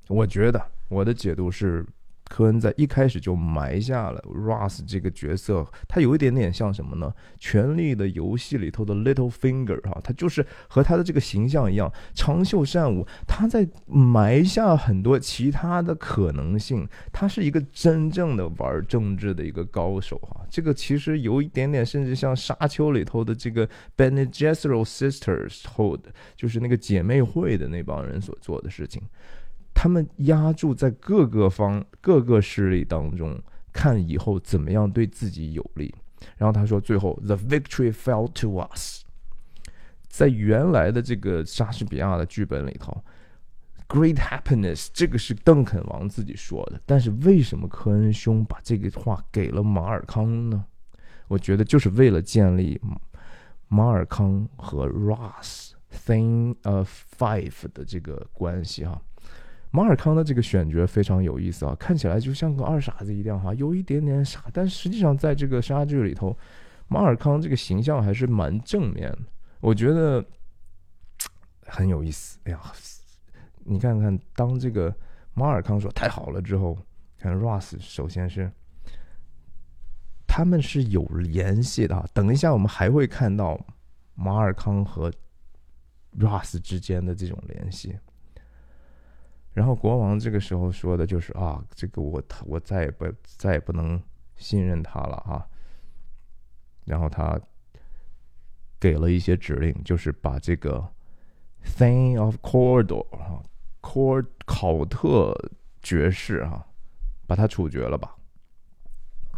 [0.08, 1.86] 我觉得我的解读是。
[2.32, 7.14] 科恩在一开始就埋下了 Ross 这个角色，他有一点点像什么呢？
[7.38, 16.88] 《权力的游戏》里头的 Little Finger 哈，他就是和他的这个形象一样，长袖善舞，他在埋下很多其他的可能性。
[17.12, 23.68] 他是一个真正的玩政治的一个高手哈，这个其实有一点点，甚至像《沙丘》里头的这个
[23.98, 26.06] Bene Gesserit Sisters Hold，
[26.38, 29.02] 就是那个姐妹会的那帮人所做的事情。
[29.82, 33.36] 他们压住在各个方、各个势力当中，
[33.74, 35.92] 看以后怎么样对自己有利。
[36.38, 39.02] 然后他说：“最后，the victory fell to us。”
[40.08, 42.96] 在原来的这个莎士比亚的剧本里头
[43.88, 46.80] ，“great happiness” 这个是邓肯王自己说的。
[46.86, 50.64] 但是为什么科恩兄把这个话给了马尔康呢？
[51.28, 52.80] 我觉得就是为了建立
[53.68, 55.72] 马尔康和 Ross
[56.06, 59.02] thing of five 的这个关系哈。
[59.74, 66.38] 马尔康的这个选角非常有意思啊，看起来就像个二傻子一样哈，有一点点傻，但实际上在这个杀剧里头，
[66.90, 69.20] 马尔康这个形象还是蛮正面的，
[69.62, 70.24] 我觉得
[71.66, 72.38] 很有意思。
[72.44, 72.62] 哎呀，
[73.64, 74.94] 你看看，当这个
[75.34, 76.78] 马尔康说太好了之后，
[77.18, 78.52] 看 Ross 首先是
[80.28, 83.58] 他们是有联系的，等一下我们还会看到
[84.16, 85.10] 马尔康和
[86.20, 87.98] Ross 之间的这种联系。
[89.54, 94.02] 然后国王这个时候说的就是啊，这个我我再也不再也不能
[94.38, 95.46] 信任他了啊。
[96.86, 97.40] 然后他
[98.80, 100.88] 给了一些指令，就是把这个
[101.64, 103.44] Thing of Cordor 啊
[103.82, 105.36] cor 考特
[105.82, 106.66] 爵士哈，
[107.28, 108.16] 把他处决了吧。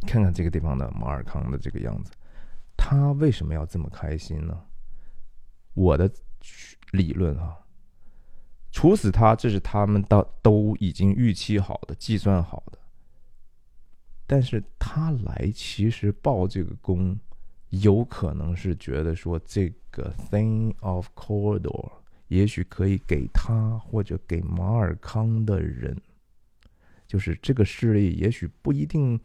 [0.06, 2.12] 看看这个地方的马尔康的这个样子，
[2.78, 4.63] 他为什么要这么开心呢？
[5.73, 6.12] 我的
[6.91, 7.58] 理论啊。
[8.73, 12.79] 处死他，这是他们到都已经预期好的、计算好的。
[14.25, 17.17] 但是他来其实报这个功，
[17.69, 21.91] 有可能是觉得说这个 thing of corridor
[22.29, 25.95] 也许可以给他或者给马尔康的人，
[27.05, 29.19] 就是这个势力也许不一定，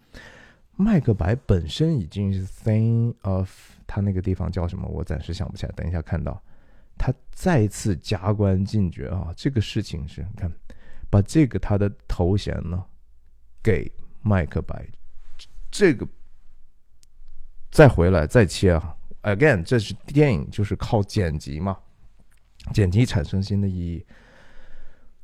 [0.77, 3.51] 麦克白本身已经是 thing of，
[3.87, 4.87] 他那个地方叫什么？
[4.89, 6.43] 我暂时想不起来，等一下看到。
[6.99, 9.33] 他再次加官进爵啊！
[9.37, 10.53] 这个事情是，看，
[11.09, 12.85] 把这个他的头衔呢，
[13.63, 14.87] 给麦克白，
[15.71, 16.07] 这个
[17.71, 21.79] 再回来再切啊！Again，这是电影，就是靠剪辑嘛，
[22.73, 24.05] 剪辑产生新的意义。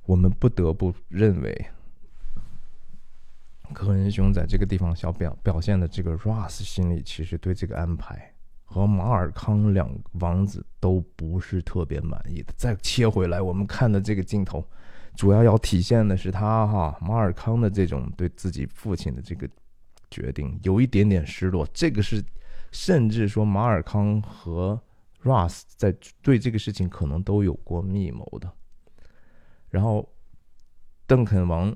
[0.07, 1.67] 我们不得不认为，
[3.73, 8.34] 柯恩兄在这个地方小表表现的这个 Russ 心里，其实对这个安排。
[8.65, 12.53] 和马尔康两王子都不是特别满意的。
[12.57, 14.67] 再切回来，我们看的这个镜头，
[15.15, 19.49] 主要要体现的是他哈马尔康的这种对自己父亲的这个
[20.11, 21.65] 决定有一点点失落。
[21.73, 22.25] 这个是
[22.73, 24.81] 甚至说马尔康和
[25.23, 28.53] Russ 在对这个事情可能都有过密谋的。
[29.71, 30.09] 然后
[31.07, 31.73] 邓肯王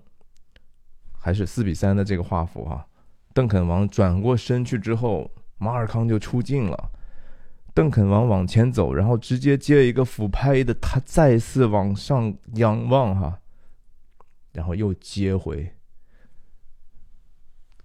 [1.12, 2.84] 还是四比三的这个画幅哈，
[3.32, 5.30] 邓肯王转过身去之后。
[5.58, 6.90] 马尔康就出镜了，
[7.74, 13.40] 邓肯王往前走，然后直接接一个俯拍的，他再次往上仰望哈，
[14.52, 15.70] 然后又接回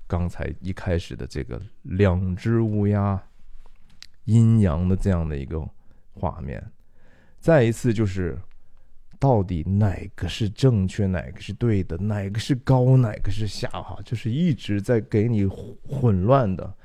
[0.05, 3.21] 刚才一开始的这个两只乌鸦
[4.25, 5.67] 阴阳的这样的一个
[6.13, 6.63] 画面，
[7.39, 8.39] 再一次就是
[9.19, 16.75] 到底哪个是正确，哪个是对的，哪个是高，哪个是下哈，就是一直在给你混乱的。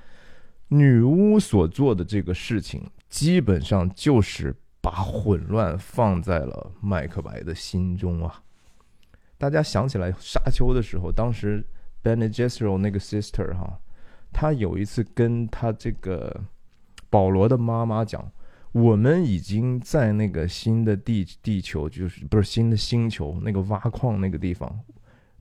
[0.68, 8.42] 女巫所做的这个事情，基本上就是把混乱放在了麦克白的心中啊！
[9.38, 11.64] 大家想起来沙丘的时候，当时
[12.02, 13.78] Bene Gesserit 那个 sister 哈，
[14.32, 16.44] 他有一次跟他这个
[17.08, 18.30] 保罗的妈妈讲
[18.72, 24.78] ：“我们已经在那个新的地地球，就是不是新的星球那个挖矿那个地方，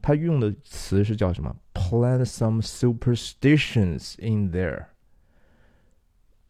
[0.01, 4.85] 他用的词是叫什么？Plant some superstitions in there。”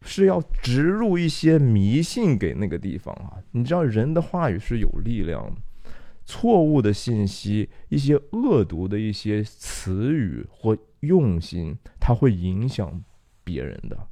[0.02, 3.42] 是要植入一些迷信给那个地方啊！
[3.52, 5.60] 你知道人的话语是有力量的，
[6.24, 13.02] 错误的信息、一些恶毒的一些词语或用心，它会影响
[13.44, 14.08] 别人的。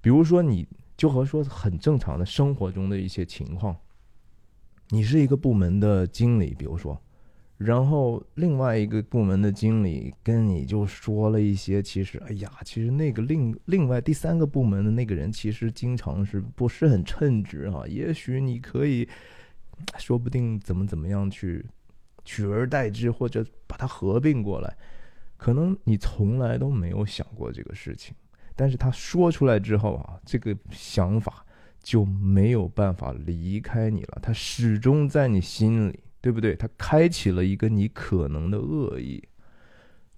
[0.00, 3.76] 比如说，你就和说很正常的生活中的一些情况，
[4.88, 7.00] 你是一个部门的经理，比如说。
[7.58, 17.84] 然后另外一个部门的经理跟你就说了一些，其实哎呀，其实那个另另外第三个部门的那个人其实经常是不是很称职啊？
[17.88, 19.08] 也许你可以，
[19.96, 21.64] 说不定怎么怎么样去
[22.26, 24.76] 取而代之，或者把它合并过来。
[25.38, 28.14] 可能你从来都没有想过这个事情，
[28.54, 31.42] 但是他说出来之后啊，这个想法
[31.82, 36.00] 就没有办法离开你了，他始终在你心里。
[36.26, 36.56] 对不对？
[36.56, 39.22] 他开启了一个你可能的恶意。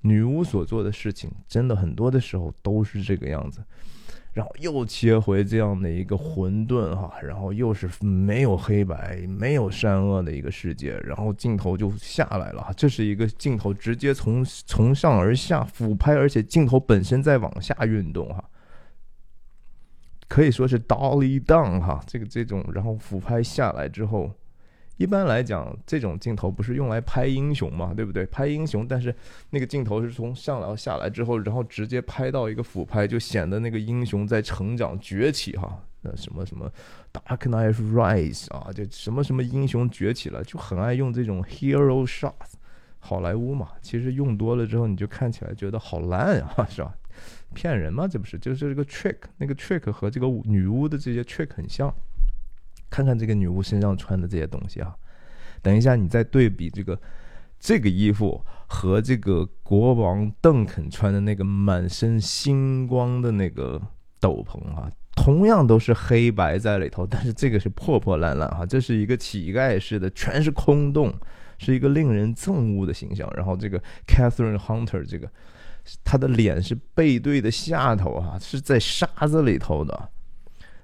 [0.00, 3.62] 女巫所做的事情，真的很多的时候都是这个样子。
[4.32, 10.98] 然后又切回这样的一个混沌哈，然后又是没有黑白、没有善恶的一个世界。
[11.00, 18.42] 然后镜头就下来了，这是一个镜头直接从从上而下俯拍，而且镜头本身在往下运动哈，
[20.26, 24.32] 可以说是 dolly down 哈，这个这种，然后俯拍下来之后。
[24.98, 28.26] 一般来讲，这种镜头不是用来拍英雄嘛，对不对？
[28.26, 29.14] 拍英雄，但是
[29.50, 35.82] 那个镜头是从上来下来之后，然后直接拍到一个俯拍，就显得那个英雄在成长崛起哈。
[36.02, 36.70] 那什么什么
[37.12, 42.54] Dark Knight Rise 啊，就什么什么英雄崛起了，就很爱用这种 hero shots。
[42.98, 46.92] 好莱坞嘛，其实用多了之后，你就看起来觉得好烂啊， 是吧？
[47.54, 48.36] 骗人嘛，这不是？
[48.38, 51.94] 就是这个 trick，那个 trick 和这个女巫的这些 trick 很像。
[52.90, 54.94] 看看这个女巫身上穿的这些东西啊，
[55.62, 56.98] 等一下你再对比这个
[57.58, 63.80] 这个衣服和这个国王邓肯穿的那个满身星光的那个
[64.20, 71.12] 斗篷啊，同样都是黑白在里头，但是这个是破破烂烂哈，这是一个乞丐式的，全是空洞，
[71.58, 73.30] 是一个令人憎恶的形象。
[73.36, 75.28] 然后这个 Catherine Hunter 这个，
[76.04, 80.10] 她的脸是背对的下头啊，是在沙子里头的。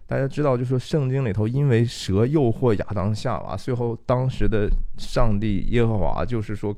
[0.07, 6.77] 大家知道，就说圣经里头，因为蛇诱惑亚当夏娃，最后当时的上帝耶和华就是说，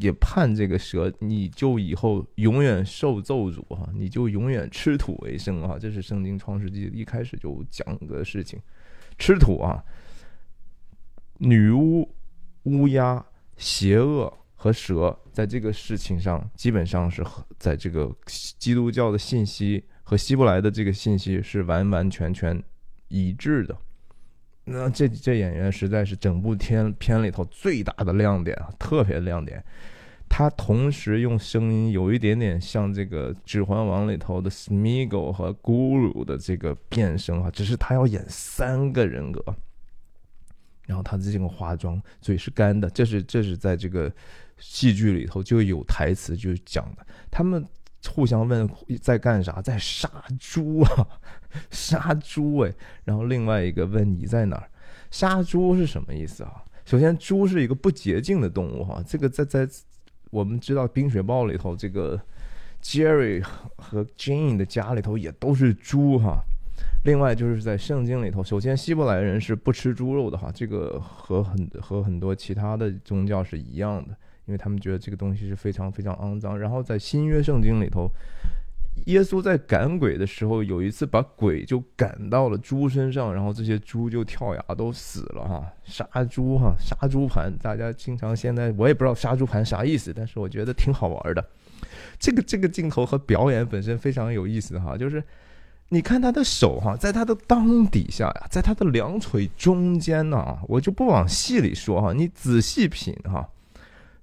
[0.00, 5.76] 也判这个蛇，你就以后永远受咒诅哈，你就永远吃土为生啊！
[5.78, 8.58] 这是圣经创世纪一开始就讲的事情，
[9.18, 9.84] 吃土啊。
[11.38, 12.08] 女巫、
[12.62, 13.22] 乌鸦、
[13.58, 17.22] 邪恶和蛇，在这个事情上，基本上是
[17.58, 19.84] 在这个基督教的信息。
[20.04, 22.62] 和希伯来的这个信息是完完全全
[23.08, 23.76] 一致的，
[24.64, 29.64] 那这这演员实在是整部片片里头最大的亮点啊，特别亮点。
[30.28, 39.42] 他同时用声音有一点点像这个《指环王》里头的 Smeagol 和 Guru 的这个变声啊，只是他要演三个人格，
[40.86, 44.12] 然后他的这个化妆，嘴是干的，这是这是在这个
[44.58, 47.64] 戏剧里头就有台词就讲的，他们
[48.12, 48.68] 互相问
[49.00, 51.06] 在干啥，在杀猪啊，
[51.70, 52.72] 杀猪哎，
[53.04, 54.68] 然后另外一个问你在哪儿，
[55.10, 56.64] 杀猪是什么意思啊？
[56.84, 59.68] 首先，猪是一个不洁净的动物哈，这个在在。
[60.30, 62.20] 我们知道《冰雪暴》里头，这个
[62.82, 63.40] Jerry
[63.76, 66.42] 和 Jane 的家里头也都是猪哈。
[67.04, 74.16] 另外就是在圣经里头，首先希伯来人是不吃猪肉的哈，这个和很和很多其他的宗教是一样的，
[74.46, 76.58] 因为他们觉得这个东西是非常非常肮脏。
[76.58, 78.10] 然后在新约圣经里头。
[79.06, 85.72] 耶稣在赶鬼的时候，有一次把鬼就赶到了猪身上，然后这些猪就跳崖都死了哈。
[85.82, 91.44] 杀猪哈，杀猪盘，大家经常现在我也不知道杀猪盘啥意思，但是我觉得挺好玩的。
[92.20, 95.22] 这个这个镜头和表演本身非常有意思哈，就是
[95.88, 103.50] 你看他的手哈，在他的裆底下呀，在他的两腿中间呢，我就不往细里说哈，你仔细品哈，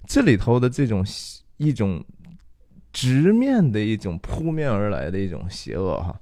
[0.06, 1.04] 这里头的这种
[1.56, 2.04] 一种。
[2.94, 6.14] 直面的一种扑面而来的一种邪恶哈，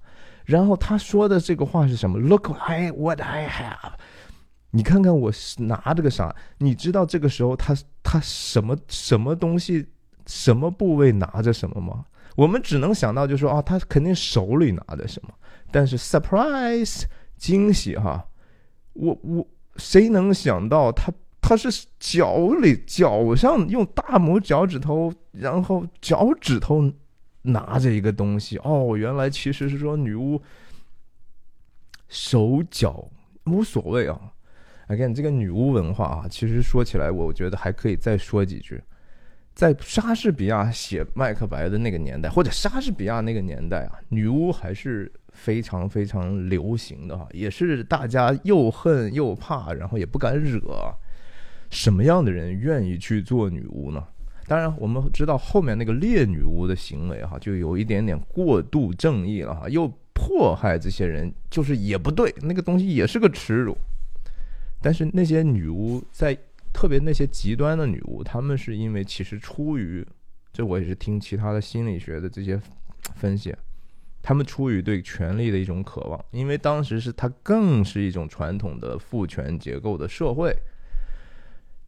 [0.44, 3.94] 然后他说的这个话是什么？Look I what I have，
[4.70, 6.32] 你看看我拿着个啥？
[6.58, 9.84] 你知道这个时候他他什么什么东西
[10.28, 12.04] 什么部位拿着什么吗？
[12.36, 15.34] 我们只能想到就说啊，他肯定手里拿着什么。
[15.72, 17.02] 但是 surprise
[17.36, 18.24] 惊喜哈，
[18.92, 21.12] 我我谁能想到他？
[21.40, 26.92] 他是脚里脚上用大拇脚趾头，然后脚趾头
[27.42, 28.58] 拿着一个东西。
[28.58, 30.40] 哦，原来其实是说女巫
[32.08, 33.08] 手脚
[33.46, 34.20] 无所谓啊。
[34.88, 38.82] again，这个女巫文化啊，其实说起来，我觉得还可以再说几句。
[39.54, 50.60] 在莎士比亚写《麦克白》的那个年代，或者莎士比亚那个年代啊，女巫还是非常非常流行的哈，也是大家又恨又怕，然后也不敢惹。
[51.70, 54.04] 什么样的人愿意去做女巫呢？
[54.46, 63.76] 当然，我们知道后面那个猎女巫的行为哈，就有一点点过度正义了哈，又迫害这些人，就是也不对，那个东西也是个耻辱。
[64.82, 66.36] 但是那些女巫在，
[66.72, 70.04] 特别那些极端的女巫，她们是因为其实出于，
[70.52, 72.60] 这我也是听其他的心理学的这些
[73.14, 73.54] 分析，
[74.20, 80.52] 她们出于对权力的一种渴望，因为当时是它更是一种传统的父权结构的社会。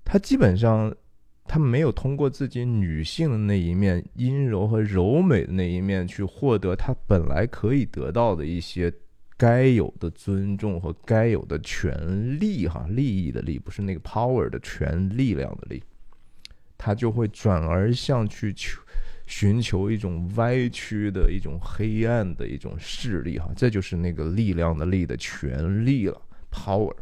[0.04, 0.94] 他基本上，
[1.44, 8.92] 他没有通过自己女性的那一面阴柔和柔美的那一面去获得他本来可以得到的一些
[9.36, 15.82] 该有的尊重和该有的权利，哈，利益的利不是那个 power 的权力量的力，
[16.78, 18.80] 他就会转而向去求
[19.26, 26.20] 寻求一种歪曲的一种黑暗的一种势力，哈，这就是那个力量的力的权利了
[26.52, 26.94] ，power。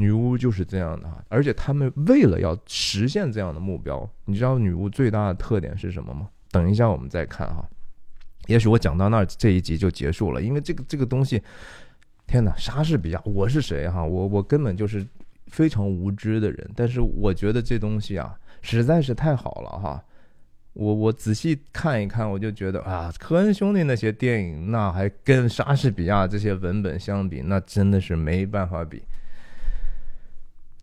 [0.00, 6.26] 女巫就是这样的哈，而且他们为了要实现这样的目标，你知道女巫最大的特点是什么吗？
[6.50, 7.62] 等一下我们再看哈。
[8.46, 11.42] 也许我讲到那儿这一集就结束了，因为这个这个东西，
[12.26, 14.02] 天哪，莎士比亚，我是谁哈？
[14.02, 15.06] 我我根本就是
[15.48, 20.02] 非常无知的人，但是我觉得这东西啊实在是太好了哈。
[20.72, 29.02] 我我仔细看一看，我就觉得啊，科恩兄弟那些电影，那还跟莎士比亚这些文本相比，那真的是没办法比。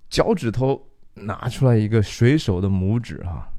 [0.09, 3.51] 脚趾头拿出来一个水手的拇指哈，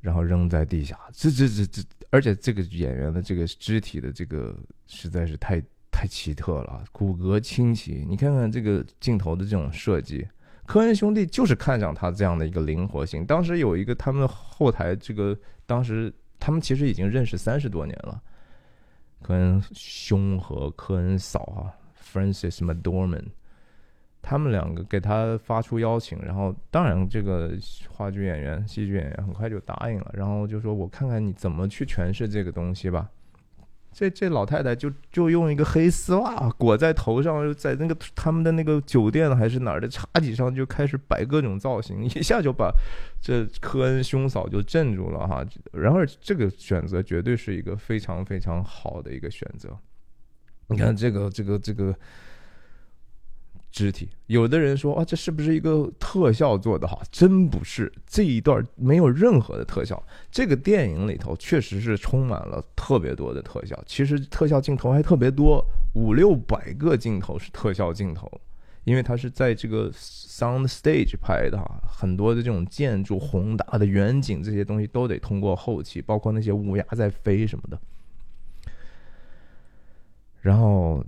[0.00, 8.04] 然后扔在地下，这这这这，而且这个演员的这个肢体的这个实在是太太奇特了，骨骼清奇。
[8.08, 10.26] 你看看这个镜头的这种设计，
[10.66, 13.24] 科恩兄弟就是看上他这样的一个灵活性。
[13.26, 18.20] 当时有一个他们后台这个，当时他们其实已经认识三十多年了，
[19.22, 21.72] 科恩兄和科恩嫂哈
[22.12, 23.26] ，Francis McDormand。
[24.22, 27.52] 他们两个给他发出邀请，然后当然这个
[27.88, 33.08] 话剧演员、戏剧演员很快就答应了，然后就说：“我看看你怎么去诠释这个东西吧。”
[33.92, 42.70] 这这老太太就就用一个黑丝袜裹在头上，在那个他们的那个酒店还是哪儿的茶几上就开始摆各种造型，一下就把
[43.20, 45.44] 这科恩兄嫂就镇住了哈。
[45.72, 49.76] 然而这个选择绝对是一个非常非常好的一个选择。
[50.68, 51.94] 你看这个这个这个。
[53.70, 57.02] 肢体，有的人说啊，这是不是一个特效做的好？
[57.10, 60.02] 真不是，这一段没有任何的特效。
[60.30, 65.64] 这个电影里头确实是充满了特别多的特效，其实特效镜头还特别多，
[65.94, 68.28] 五六百个镜头是特效镜头，
[68.84, 77.80] 因为它是在这个 sound stage 拍的哈，很多的这种建筑、宏大的远景这些东西都得通过后期，包括那些乌鸦在飞什么的。
[80.40, 81.04] 然后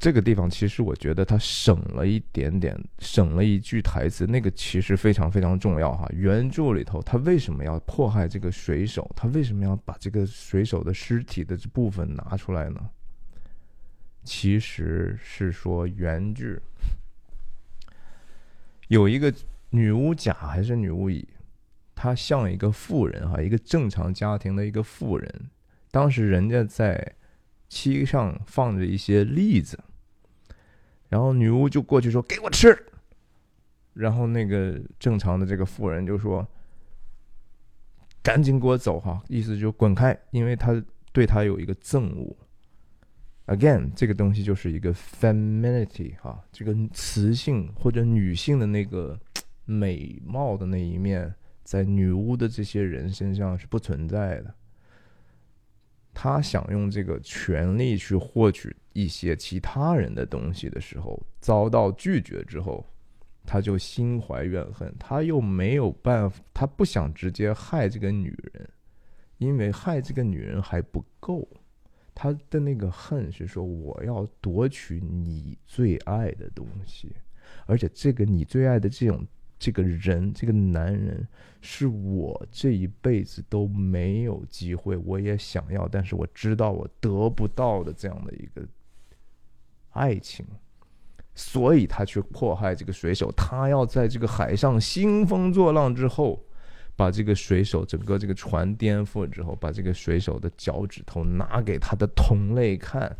[0.00, 6.08] 这个地方其实我觉得他省了一点点，省了一句台词，那个其实非常非常重要哈。
[6.14, 9.08] 原著里头他为什么要迫害这个水手？
[9.14, 12.80] 他为什么要把这个水手的尸体的这部分拿出来呢？
[14.24, 16.58] 其实是说原句
[18.88, 19.30] 有一个
[19.68, 21.28] 女巫甲还是女巫乙，
[21.94, 25.50] 她像一个妇人哈，一个正常家庭的一个妇人，
[25.90, 27.16] 当时人家在。
[27.72, 29.78] 漆上放着一些栗子，
[31.10, 32.74] 然后女巫就过去说：“给我吃。”
[33.92, 36.48] 然后那个正常的这个妇人就说
[38.22, 40.82] ：“赶紧给我走哈！”意思就滚开，因为他
[41.12, 42.34] 对他有一个憎恶。
[43.46, 49.18] Again，这个东西就是一个 femininity 哈，这个雌性或者女性的那个
[49.64, 51.34] 美貌的那一面，
[51.64, 54.54] 在女巫的这些人身上是不存在的。
[56.12, 62.84] 他想用这个权利去获取一些其他人的东西的时候，遭到拒绝之后，
[63.46, 64.94] 他就心怀怨恨。
[64.98, 68.68] 他又没有办法，他不想直接害这个女人，
[69.38, 71.48] 因为害这个女人还不够。
[72.14, 77.14] 他的那个恨是说，我要夺取你最爱的东西，
[77.66, 79.26] 而且这个你最爱的这种。
[79.60, 81.28] 这个人，这个男人，
[81.60, 88.66] 是我这一辈子都没有机会，我也想要，但是我知道我得不到的这样的一个
[89.90, 90.46] 爱情，
[91.34, 96.42] 所以他去迫害这个水手，他要在这个海上兴风作浪之后，
[96.96, 103.14] 把这个水手整个这个船颠覆了之后，把这个水手的脚趾头拿给他的同类看。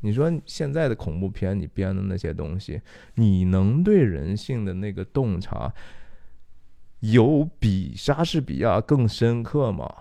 [0.00, 2.80] 你说现在的恐怖片，你编的那些东西，
[3.14, 5.72] 你能对人性的那个洞察
[7.00, 9.92] 有比莎士比亚更深刻吗？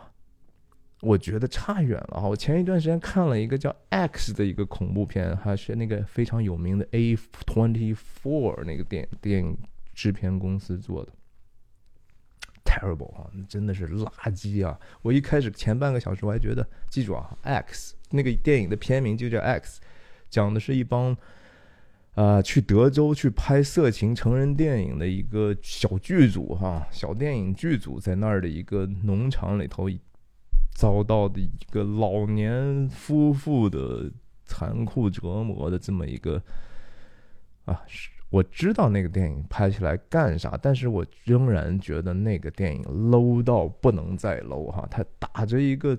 [1.01, 2.27] 我觉得差远了哈。
[2.27, 7.15] 我前一段时间看了一个叫《X》的一个恐怖片，还是那个非常有名的 A
[7.45, 9.57] Twenty Four 那个电电影
[9.93, 11.11] 制片公司做的
[12.75, 14.79] ，terrible 啊，真的是垃圾啊！
[15.01, 17.93] 我一开始前半个小时我还觉得，记住啊，《X》。
[18.11, 19.81] 那个电影的片名就叫《X》，
[20.29, 21.15] 讲的是一帮，
[22.13, 29.89] 呃，去德州去拍色情成人电影的一个小剧组哈，小电影剧组在那儿的一个农场里头
[30.73, 34.11] 遭到的一个老年夫妇的
[34.45, 36.41] 残酷折磨的这么一个，
[37.65, 45.97] 啊是，我知道那个电影拍起来干啥，但是我仍然觉得那个电影 low 到不能再 low 哈，它打着一个。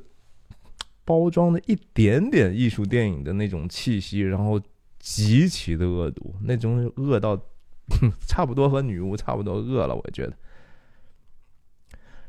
[1.08, 4.60] 包装的一点点艺术电影的那种气息，然后
[4.98, 7.40] 极其的恶毒，那种恶到
[8.26, 10.36] 差不多和女巫差不多恶了，我觉得。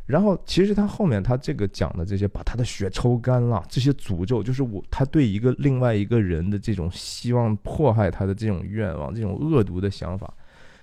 [0.08, 10.34] 然后其实他后面他这个讲的这些，把他的血抽干了，这些诅咒就是我他对一个另外一个人的这种希望迫害他的这种愿望，这种恶毒的想法，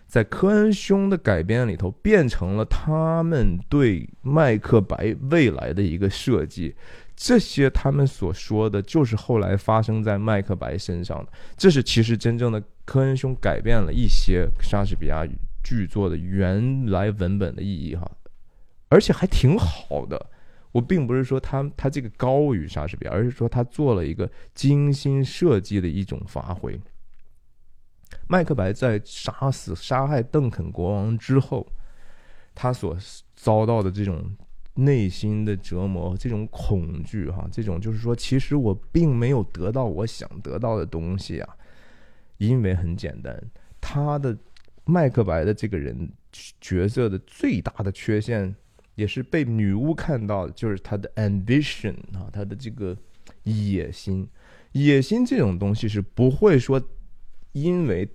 [0.06, 6.74] 在科恩兄的改编里头变成了他们对麦克白未来的一个设计。
[7.16, 15.24] 这些他们所说的就是后来发生在麦克白身上的，这是其实真正的科恩兄改变了一些莎士比亚
[15.62, 18.10] 剧作的原来文本的意义哈，
[18.94, 20.30] 而且还挺好的。
[20.70, 26.80] 我并不是说他他这个高于莎士比亚，而是说他做了一个精心设计的一种发挥。
[28.28, 31.66] 麦克白在杀死杀害邓肯国王之后，
[32.54, 32.96] 他所
[33.34, 34.36] 遭到的这种。
[34.76, 41.56] 内心的折磨，这种恐惧，哈，这种就是说，其实我并没有得到我想得到的东西啊，
[42.38, 43.40] 因为很简单，
[43.80, 44.36] 他的
[44.84, 46.12] 麦克白的这个人
[46.60, 48.52] 角色的最大的缺陷，
[48.94, 52.96] 也是被女巫看到的，就是他的 ambition 啊，他的这个
[53.42, 54.28] 野心，
[54.72, 56.82] 野心这种东西是不会说
[57.52, 58.08] 因为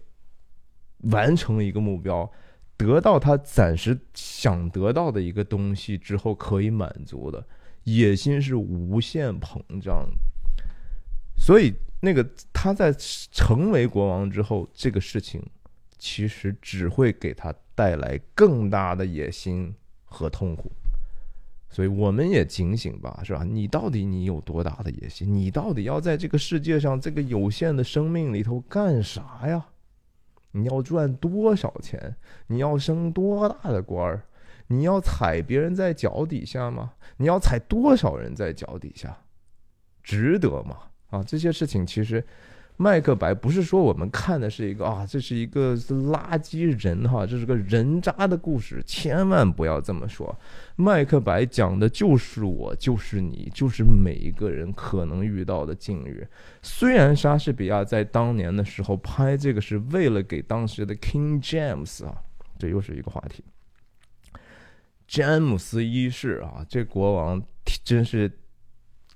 [1.12, 2.32] 完成一个目标。
[2.78, 7.46] 得到他暂时想得到的一个东西之后，可以满足的
[7.84, 10.10] 野心是无限膨胀，
[11.38, 15.46] 所以那个他在成为国王之后，这个事情
[15.98, 19.76] 其实只会给他带来更大的野心
[20.10, 20.72] 和痛苦。
[21.70, 23.43] 所以我们也警醒吧，是吧？
[23.43, 25.32] 你到底你有多大的野心？
[25.32, 29.64] 你到底要在这个世界上这个有限的生命里头干啥呀？
[30.51, 32.16] 你要赚多少钱？
[32.47, 34.24] 你要升多大的官儿？
[34.66, 36.93] 你要踩别人在脚底下吗？
[37.18, 39.16] 你要踩多少人在脚底下？
[40.01, 40.78] 值得吗？
[41.12, 42.26] 啊，这些事情其实
[42.82, 50.34] 麦克白不是说我们看的是一个啊，这是一个垃圾人哈，这是个人渣的故事，千万不要这么说。
[50.78, 56.26] 麦克白讲的就是我，就是你，就是每一个人可能遇到的境遇。
[56.62, 62.16] 虽然莎士比亚在当年的时候拍这个是为了给当时的 King James 啊，
[62.58, 63.44] 这又是一个话题。
[65.06, 67.44] 詹姆斯一世啊，这国王
[67.84, 68.40] 真是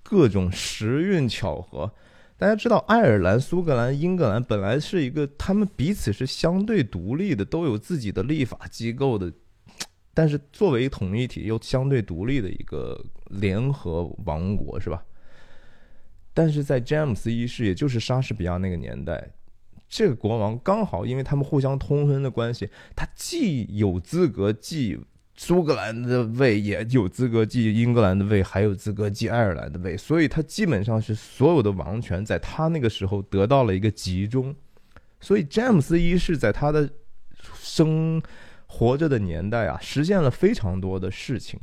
[0.03, 1.89] 各种时运巧合。
[2.37, 9.31] 大家知道，爱尔兰、苏格兰、英格兰本来是一个，他们彼此是相对独立的，都有自己的立法机构的，
[10.13, 15.05] 但是作为统一体又相对独立的一个联合王国，是吧？
[16.33, 19.31] 但是在詹姆斯一世，也就是莎士比亚那个年代，
[19.87, 24.99] 这个国王刚好因为他们互相通婚的关系，他既有资格继。
[25.35, 34.55] 苏格兰的位也有资格继英格兰的位，还有资格继爱尔兰的位，所以他基本上是所有的王权在他那个时候得到了一个集中。
[35.19, 36.87] 所以詹姆斯一世在他的
[37.55, 38.21] 生
[38.67, 41.59] 活着的年代啊，实现了非常多的事情。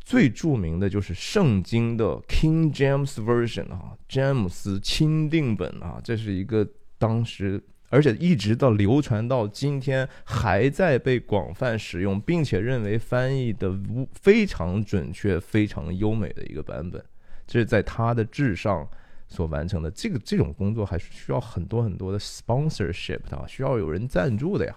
[0.00, 6.66] 最著名的就是圣经的 King James Version 啊，詹姆斯钦定本啊，这是一个
[6.96, 7.60] 当时。
[7.88, 13.72] 而且一直到流传到今天，还在被广泛使用，并且认为翻译的
[14.12, 17.02] 非常准确、非常优美的一个版本。
[17.46, 18.88] 这是在他的至上
[19.28, 19.90] 所完成的。
[19.90, 24.76] 这个这种工作还是需要很多很多的 sponsorship 的，需要有人赞助的呀。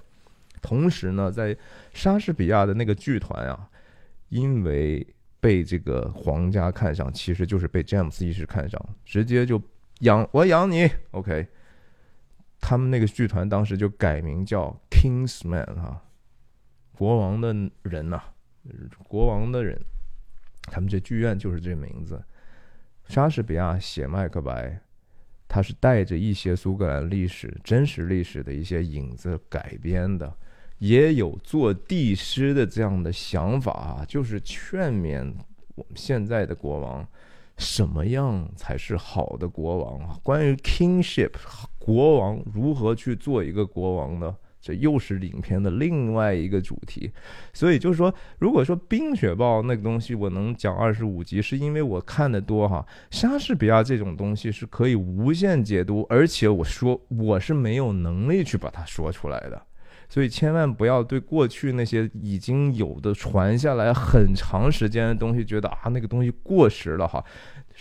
[0.62, 1.57] 同时呢，在
[1.93, 3.68] 莎士比亚的那个剧团啊，
[4.28, 5.05] 因为
[5.39, 9.60] 被这个皇家看上，其实就是被詹姆斯一世看上，直接就
[10.01, 11.47] 养我养你，OK。
[12.62, 16.01] 他们那个剧团当时就改名叫 Kingsman 哈，
[16.93, 17.53] 国王的
[17.84, 18.22] 人呐，
[19.07, 19.80] 国王的人，
[20.64, 22.22] 他们这剧院就是这名字。
[23.07, 24.68] 莎士比亚写《麦克白》，
[25.47, 30.32] 他是带着一些苏格兰历史、真实历史的一些影子改编的，
[30.78, 35.34] 也有做帝师的这样的想法啊，就是劝勉
[35.76, 37.07] 我们现在的国王。
[37.57, 40.18] 什么样才是好的国王啊？
[40.24, 41.32] 关于 kingship，
[41.80, 44.36] 国王如何去做一个国王呢？
[44.61, 47.09] 这又是影片的另外一个主题。
[47.53, 52.86] 所以就是说，如果说《冰雪暴》那个东西我能讲二十五集，是因为我看的多哈。
[53.09, 59.61] 莎士比亚这种东西是可以无限解读，而且我说我是没有能力去把它说出来的。
[60.09, 67.23] 所以千万不要对过去那些已经有的传下来很长时间的东西觉得啊那个东西过时了哈，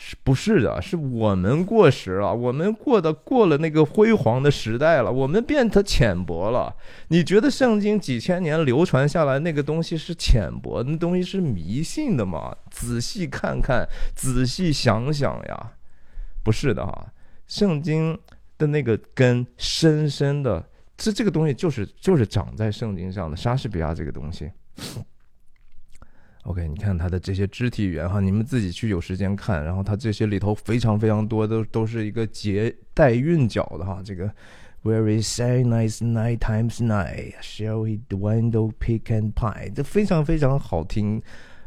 [0.00, 0.80] 是不是的？
[0.80, 6.72] 是我们过时了，我们过的过了那个辉煌的时代了，我们变得浅薄了。
[7.08, 12.56] 你觉得圣经几千年流传下来那个东西是浅薄，那东西是迷信的吗？
[12.70, 15.72] 仔细看看，仔细想想呀，
[16.44, 17.12] 不是的哈，
[17.48, 18.16] 圣经
[18.56, 20.64] 的那个根深深的。
[20.96, 24.48] 这这个东西就是就是长在圣经上的莎士比亚这个东西。
[26.48, 34.00] OK，你看他的这些肢体语言哈，你们自己去有时间看，然后他这些里头非常非常多都都是一个节带韵脚的哈。
[34.02, 34.32] 这个
[34.82, 41.20] Very sad night night times night shall we dwindle pick and pie，这非常非常好听。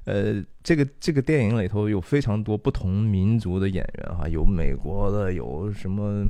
[0.05, 6.25] 呃，这个这个电影里头有非常多不同民族的演员哈，有美国的，有什么。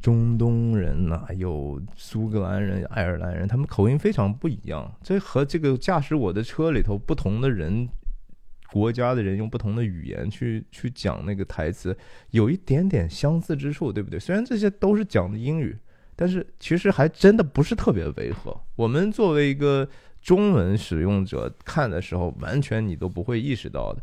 [0.00, 4.92] 中东人呐，有苏格兰人、爱尔兰人，他们口音非常不一样。
[5.02, 7.88] 这和这个驾驶我的车里头不同的人、
[8.72, 11.96] 国家的人用不同的语言去去讲那个台词，
[12.30, 14.18] 有一点点相似之处，对不对？
[14.20, 15.76] 虽然这些都是讲的英语，
[16.14, 18.56] 但是其实还真的不是特别违和。
[18.76, 19.88] 我们作为一个
[20.20, 24.02] 中文使用者看的时候，完全你都不会意识到的。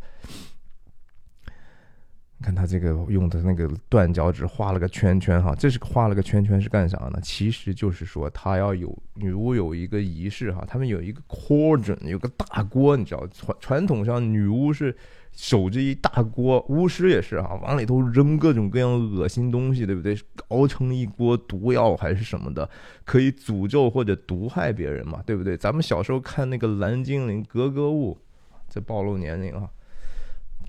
[2.44, 7.20] 看他这个用的那个断脚趾画了个圈圈哈，这是画了个圈圈是干啥呢？
[7.24, 14.94] 其实就是说他要有女巫有一个仪式哈，他们有一个 cauldron，有个大锅，你知道传传统上女巫是
[15.32, 20.16] 守着一大锅，巫师也是哈，往里头扔各种各样恶心东西，对不对？
[20.50, 22.70] 熬成一锅毒药还是什么的，
[23.06, 25.56] 可以诅咒或者毒害别人嘛，对不对？
[25.56, 28.18] 咱们小时候看那个蓝精灵格格巫，
[28.68, 29.70] 这暴露年龄啊。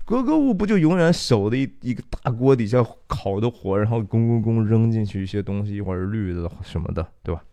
[0.05, 2.77] 格格巫不就永远守的一一个大锅底下
[3.07, 7.43] 烤的火，然后公公公扔进去一些东西，一会儿绿的什么的，对吧？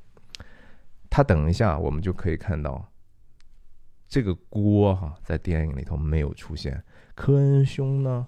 [1.08, 2.86] 他等一下，我们就可以看到
[4.06, 6.84] 这个锅哈，在电影里头没有出现。
[7.14, 8.26] 科恩兄呢，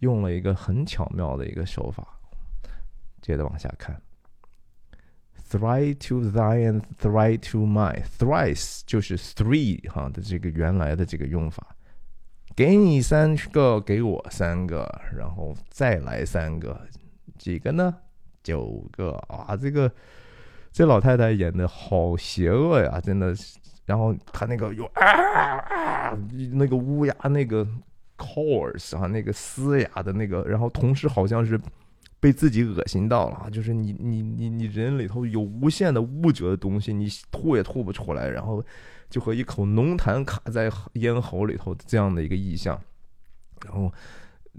[0.00, 2.06] 用了一个很巧妙的一个手法。
[3.22, 4.00] 接着往下看
[5.48, 11.76] ，thrice to thy and thrice to my，thrice 就是 three 哈的这个原来的这个用法。
[12.60, 14.86] 给你三个，给我三个，
[15.16, 16.78] 然后再来三个，
[17.38, 17.94] 几个呢？
[18.42, 19.90] 九个啊，这个
[20.70, 23.34] 这老太太演的好邪恶呀，真的。
[23.86, 25.06] 然后她那个有啊
[25.70, 26.18] 啊，
[26.52, 27.66] 那个乌鸦那个
[28.18, 31.58] course 啊，那个嘶哑的那个，然后同时好像是
[32.20, 38.62] 被自己恶心到了，就是你你你你人里头有无限的污浊的东西，你吐也吐不出来，然后
[39.10, 42.80] 就和一口浓痰卡在咽喉里头这样的一个意象，
[43.66, 43.92] 然后。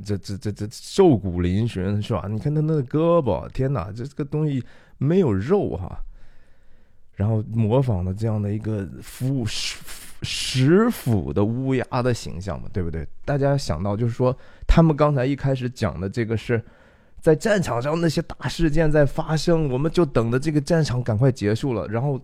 [0.05, 2.25] 这这这这瘦骨嶙峋是吧？
[2.29, 4.63] 你看他那胳膊，天哪，这这个东西
[4.97, 6.01] 没有肉哈。
[7.13, 9.77] 然后模仿的这样的一个腐食
[10.23, 13.05] 食腐的乌鸦的形象嘛，对不对？
[13.25, 14.35] 大家想到就是说，
[14.65, 16.63] 他们刚才一开始讲的这个是
[17.19, 22.19] 在战场上那些大事件在发生，我们就等着这个战场赶快结束了，然后。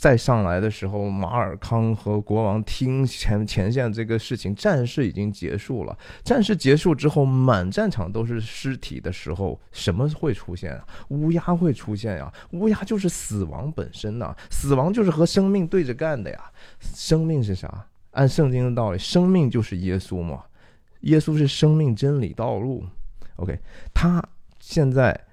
[0.00, 5.96] 再上来的时候，马尔康和国王听前前线这个事情，战事已经结束了。
[6.24, 10.84] 战事结束之后，满战场都是尸体的时候，什么会出现啊？
[11.08, 12.32] 乌鸦会出现呀！
[12.52, 16.50] 乌鸦就是死亡本身呐，死亡就是和生命对着干的呀。
[16.80, 17.86] 生命是啥？
[18.12, 20.42] 按圣经的道理，生命就是耶稣嘛。
[21.02, 22.84] 耶稣是生命真理道路。
[23.36, 23.58] OK，
[23.94, 24.22] 他
[24.58, 25.26] 现在。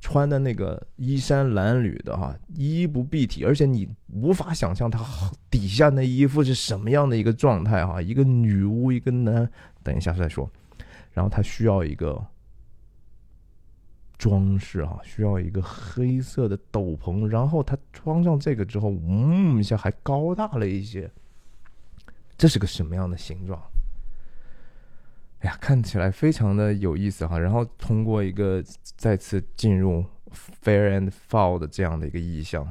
[0.00, 4.98] 穿的那个衣衫褴褛的哈，衣不蔽体，而且你无法想象他
[5.50, 8.00] 底下那衣服是什么样的一个状态哈。
[8.00, 9.48] 一个女巫，一个男，
[9.82, 10.50] 等一下再说。
[11.12, 12.24] 然后他需要一个
[14.16, 17.26] 装饰哈，需要一个黑色的斗篷。
[17.26, 21.10] 然后他装上这个之后，嗯一下还高大了一些。
[22.38, 23.62] 这是个什么样的形状？
[25.40, 27.38] 哎呀，看起来非常的有意思哈。
[27.38, 28.62] 然后通过一个
[28.96, 30.04] 再次进入
[30.62, 32.66] fair and foul 的这样的一个意象，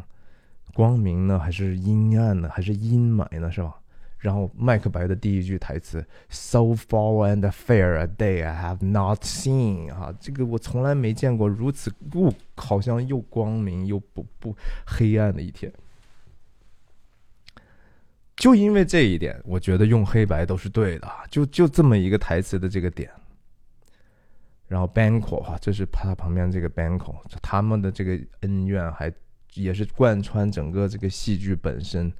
[0.74, 3.76] 光明呢还是阴暗呢，还是阴霾呢，是吧？
[4.20, 14.55] 然后麦克白的第一句台词：“So far and fair a day I have not seen。”哈，这个我从来没见过如此不好像又光明又不不
[14.86, 15.72] 黑暗的一天。
[18.39, 21.07] 就因为这一点，我觉得用黑白都是对的。
[21.29, 23.11] 就就这么一个台词的这个点，
[24.65, 29.13] 然后 Banco 哈，这是他旁边这个 Banco，他们的这个恩怨还
[29.55, 32.11] 也是贯穿整个这个戏剧本身。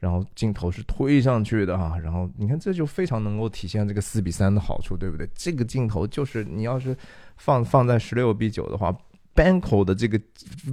[0.00, 5.28] 然后镜头是推上去的哈，然后你看这就非常能够体现这个四比三的好处，对不对？
[5.34, 6.96] 这个镜头就是你要是
[7.38, 8.96] 放放在十六比九的话
[9.34, 10.20] ，Banco 的这个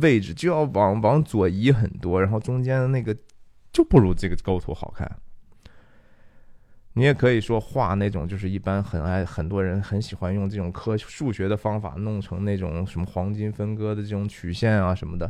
[0.01, 3.15] 位置就要往往左移很多，然后中间的那个。
[3.75, 5.19] 就不如这个构图好看。
[6.93, 15.29] 你也可以说画那种，就是一般很爱很多人很喜欢用这种科数学的方法弄成那种什么黄金分割的这种曲线啊什么的。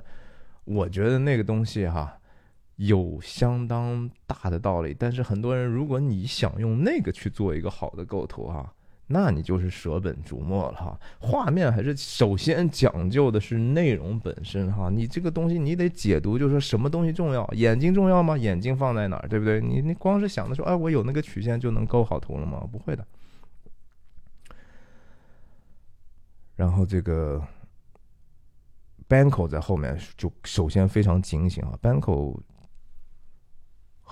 [0.66, 2.20] 我觉得那个东西哈
[2.76, 8.72] 有相当大的道理，但是很多人如果你想用那个去做一个好的构图哈。
[9.08, 11.00] 那你就是舍本逐末了哈。
[11.20, 14.90] 画面还是首先讲究的是内容本身哈。
[14.90, 17.48] 你这个东西你得解读，就是说什么东西重要？
[17.54, 18.38] 眼睛重要吗？
[18.38, 19.62] 眼睛放在哪儿，对不对？
[19.62, 22.68] 你你光是想的说，哎，我有那个曲线就能构好图了吗？
[22.72, 23.06] 不会的。
[26.56, 27.42] 然后这个
[29.08, 32.40] Banco 在后面就首先非常警醒啊，Banco。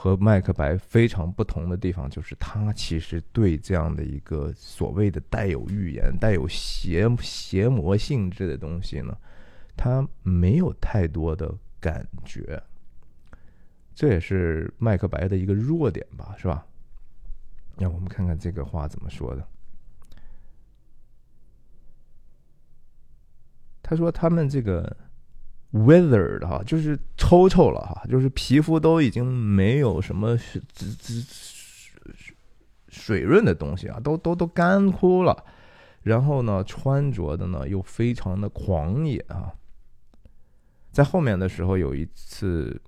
[0.03, 9.17] 和麦克白非常不同的地方，就是他其实对这样的一个所谓的带有预言、带有邪邪魔性质的东西呢，
[9.77, 11.49] 他没有太多的
[11.79, 12.61] 感觉。
[13.95, 16.67] 这也是麦克白的一个弱点吧，是吧？
[17.77, 19.47] 让我们看看这个话怎么说的。
[23.81, 24.93] 他说：“他们这个。”
[25.73, 30.61] Withered 哈，就是抽抽了哈，就是皮肤都已经没有什么水
[32.87, 35.43] 水润的东西啊，都都都干枯了。
[36.03, 39.53] 然后呢，穿着的呢又非常的狂野啊。
[40.91, 42.79] 在后面的时候，有一次，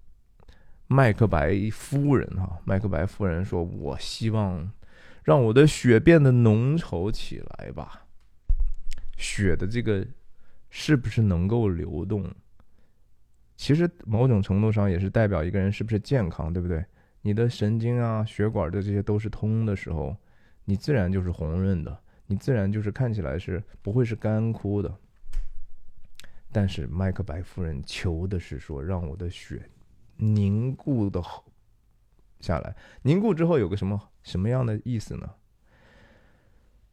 [0.88, 4.70] 麦克白夫人哈，麦克白夫人说：“我希望
[5.24, 8.06] 让我的血变得浓稠起来吧。”
[9.18, 10.06] 血的这个
[10.70, 12.30] 是不是能够流动？
[13.56, 16.86] 其实某种程度上也是代表一个人是不是健康，对不对？
[17.22, 20.16] 你的神经啊、血管的这些都是通的时候，
[20.66, 21.98] 你自然就是红润的，
[22.28, 24.96] 你自然就是看起来是不会是干枯的。
[26.52, 29.70] 但是麦克白夫人求的是说，让我的血
[30.18, 31.22] 凝固的
[32.40, 35.30] 下来，凝固之后有个什么什么样的意思呢？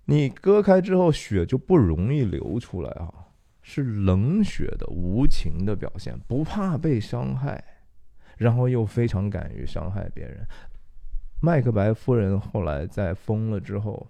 [0.07, 3.29] 你割开之后，血就不容易流出来啊。
[3.63, 7.63] 是冷血的、无情的表现，不怕被伤害，
[8.37, 10.47] 然后又非常敢于伤害别人。
[11.41, 14.07] 麦克白夫人后来在疯了之后，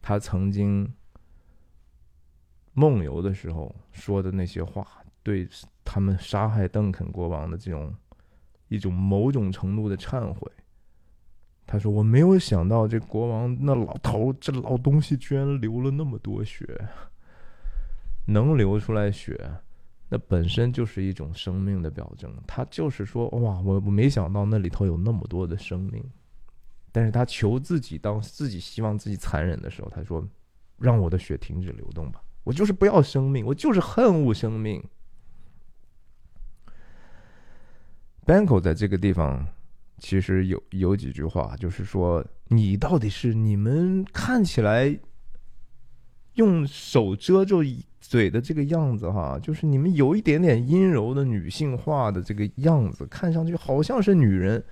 [0.00, 0.92] 她曾经
[2.72, 4.86] 梦游的时候说的那些话，
[5.22, 5.48] 对
[5.84, 7.94] 他们杀害邓肯国王的这种
[8.68, 10.50] 一种某种程度的忏悔。
[11.68, 16.64] 他说：“我没有想到这国王那老头这老东西居然流了那么多血，
[18.26, 19.38] 能流出来血，
[20.10, 22.30] 那本身就是一种生命的表征。
[22.46, 26.04] 他就是说，哇，我我没想到那里头有那么多的生命。
[26.92, 30.22] 但是他求自己，当自己希望自己残忍的时候，他说：
[30.78, 34.82] 让我的血停止流动吧，我就是不要生命，我就是恨恶生命。
[38.26, 39.46] Banco 在这个地方。”
[39.98, 44.94] 其实有有几句话，就是说，你到底是你们看起来
[46.34, 47.62] 用手遮住
[48.08, 54.64] 嘴的这个样子，哈，就是你们有一点点阴柔的女性化的这个样子，看上去好像是女人，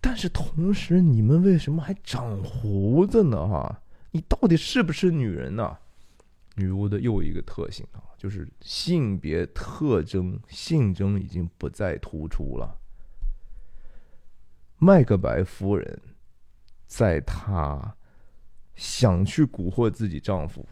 [0.00, 3.46] 但是同时你们为什么还长胡子呢？
[3.46, 5.76] 哈，你到底是不是女人呢？
[6.56, 12.78] 女巫的又一个特性啊，就是性别特征性征已经不再突出了。
[14.78, 16.00] 麦克白夫人，
[16.86, 17.96] 在她
[18.74, 20.66] 想去蛊惑自己丈夫，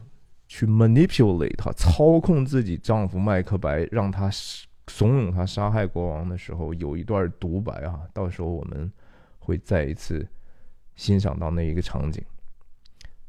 [0.51, 4.29] 去 manipulate 她，操控自己丈夫麦克白，让他
[4.89, 8.91] 怂恿他杀害国王的时候，有一段独白啊，到时候我们
[9.39, 10.29] 会再一次
[10.97, 12.21] 欣赏到那一个场景。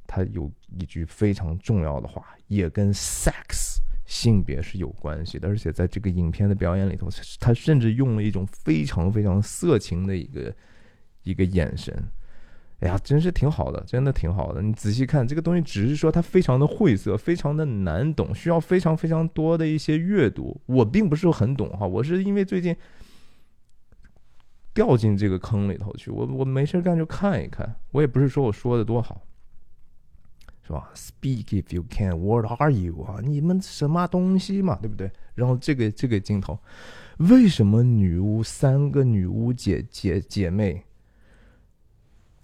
[0.08, 7.08] 他有一句非常重要的话，也跟 sex 性别是有关系的，而且在这个影片的表演里头，
[7.40, 10.52] 他甚至用了一种非常非常色情的一个。
[11.24, 11.96] 一个眼神，
[12.82, 14.62] 哎呀，真是挺好的，真的挺好的。
[14.62, 20.60] 你仔细看这个东西，只是说它非常的晦涩，非常的难懂，需要非常非常多的一些阅读。
[20.66, 22.76] 我并不是很懂哈，我是因为最近
[24.74, 27.76] 掉进这个坑里头去，我我没事干就看一看。
[27.92, 29.22] 我也不是说我说的多好，
[30.64, 32.18] 是吧？Speak if you can.
[32.20, 33.20] What are you 啊？
[33.22, 34.80] 你们什么东西嘛？
[34.82, 35.12] 对不对？
[35.36, 36.58] 然后这个这个镜头，
[37.18, 40.84] 为什么女巫三个女巫姐姐姐妹？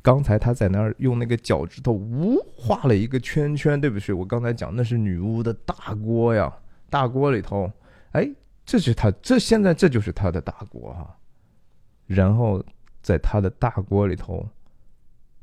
[0.08, 4.14] 刚才他在那儿用那个脚趾头呜画了一个圈圈，对不起？
[4.14, 6.50] 我刚才讲那是女巫的大锅呀，
[6.90, 7.70] 大锅里头，
[8.14, 8.26] 哎，
[8.66, 11.14] 这是他这现在这就是他的大锅哈。
[12.06, 12.64] 然后
[13.02, 14.48] 在他的大锅里头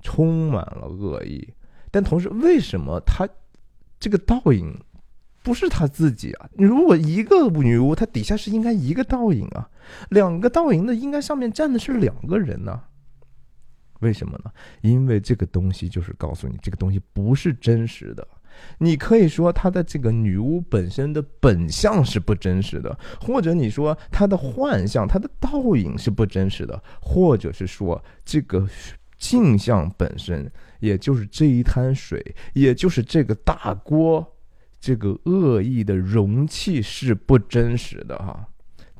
[0.00, 1.46] 充满了恶意，
[1.90, 3.28] 但同时为什么他
[4.00, 4.74] 这个倒影
[5.42, 6.48] 不是他自己啊？
[6.54, 9.68] 如果一个女巫，她底下是应该一个倒影啊，
[10.08, 12.84] 两个倒影的应该上面站的是两个人呢？
[14.05, 14.52] 为什么呢？
[14.82, 18.26] 因为这个东西就是告诉你，这个东西不是真实的。
[18.78, 28.68] 你可以说她的这个女巫本身的本相是不真实的，或者你说她的幻象、她的倒影是不真实的，或者是说这个
[29.18, 30.48] 镜像本身，
[30.78, 34.24] 也就是这一滩水，也就是这个大锅，
[34.78, 38.46] 这个恶意的容器是不真实的哈。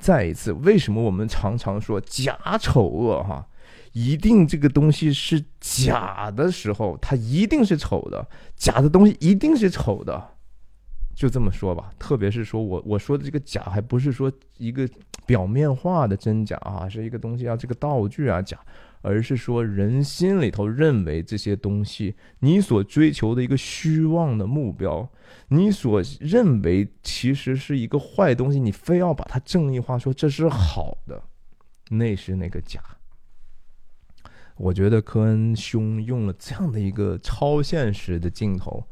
[0.01, 3.47] 再一次，为什么我们常常说假丑恶哈？
[3.95, 8.29] 一定这个东西是假的时候，它一定是丑的。
[8.57, 10.37] 假的东西一定是丑的，
[11.15, 11.93] 就这么说吧。
[11.97, 14.89] 特别是说我我说的这个假，还不是说一个
[15.25, 18.59] 表面化的真假啊，是一个东西啊，这个道具啊假，
[19.01, 25.09] 而是说人心里头认为这些东西，你所追求的一个虚妄的目标，
[25.47, 31.23] 你所认为其实是一个坏东西，你非要把它正义化，说这是好的，
[31.91, 32.83] 那是那个假。
[34.57, 38.87] 我觉得科恩兄用了这样的一个超现实的镜头，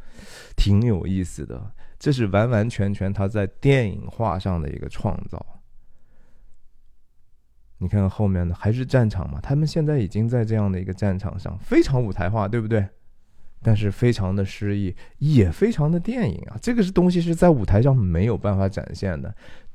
[0.56, 1.72] 挺有意思的。
[1.98, 5.44] 这是完完全全他在电影画上的一个创造。
[7.78, 9.40] 你看看后面的还是战场嘛？
[9.40, 12.86] 他们现在已经在这样的一个战场上，非常舞台化，对不对？
[13.62, 16.58] 但是非常的诗意，也非常的电影啊。
[16.60, 19.32] 这个是东西是在舞台上没有办法展现的。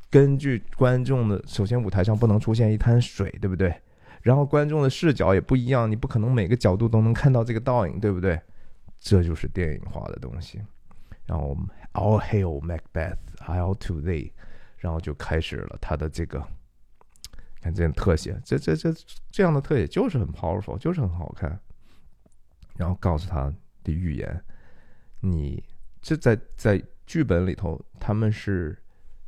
[0.09, 3.73] 根据观众的，首先舞台上不能出现一滩水，对不对？
[4.28, 8.38] 然后观众的视角也不一样，你不可能每个角度都能看到这个倒影，对不对？
[8.99, 10.61] 这就是电影化的东西。
[11.25, 11.57] 然后
[11.93, 13.15] All hail Macbeth,
[13.45, 14.34] I'll to thee，
[14.80, 16.45] 然后就开始了他的这个，
[17.61, 18.93] 看这特写，这这这
[19.32, 21.57] 这样的特写就是很 powerful，就是很好看。
[22.75, 23.49] 然后告诉他
[23.86, 24.43] 的预言，
[25.21, 25.63] 你
[26.01, 28.78] 这在在剧本里头，他们是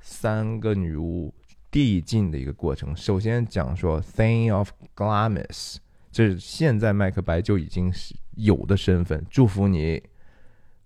[0.02, 1.34] 三个女巫。
[1.72, 2.96] 递进的一个过程。
[2.96, 5.78] 首先讲说，Thing of Glamis，
[6.12, 9.26] 这是现在麦克白就已经是有的身份。
[9.30, 10.02] 祝福你，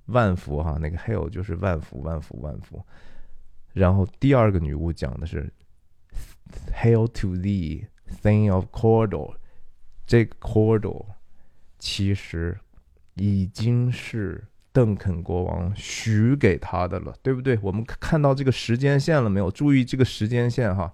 [0.07, 2.85] 万福哈，那个 Hail 就是万福，万福，万福。
[3.73, 5.51] 然后第二个女巫讲的是
[6.73, 7.87] ，Hail to thee,
[8.21, 9.35] Thing of Cordor。
[10.05, 11.05] 这个 Cordor
[11.79, 12.59] 其实
[13.15, 17.57] 已经是邓肯国王许给他的了，对不对？
[17.61, 19.49] 我们看到这个时间线了没有？
[19.51, 20.91] 注意这个时间线哈。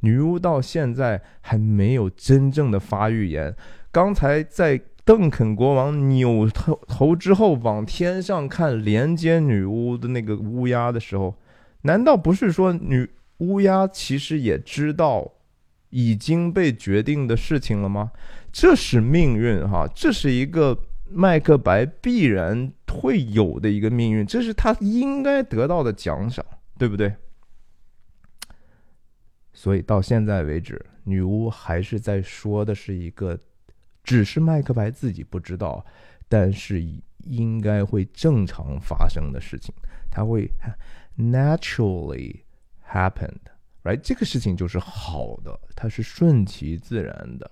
[0.00, 3.54] 女巫到现在还没有真正的发预言。
[3.90, 11.36] 刚才在邓肯国王扭头头之后往天上看，连接女巫的那个乌鸦的时候，
[11.82, 13.08] 难道不是说女
[13.38, 15.32] 乌鸦其实也知道
[15.90, 18.10] 已经被决定的事情了吗？
[18.52, 20.76] 这是命运哈，这是一个
[21.08, 26.44] 麦克白必然会有的一个命运，这是他应该得到的奖赏，
[26.78, 27.14] 对不对？
[29.52, 33.38] 所以到现在为止，女巫还是在说的是一个，
[34.02, 35.84] 只是麦克白自己不知道，
[36.28, 36.84] 但是
[37.24, 39.74] 应该会正常发生的事情，
[40.10, 40.50] 它会
[41.16, 42.40] naturally
[42.90, 44.00] happened，right？
[44.02, 47.50] 这个事情就是好的，它是顺其自然的，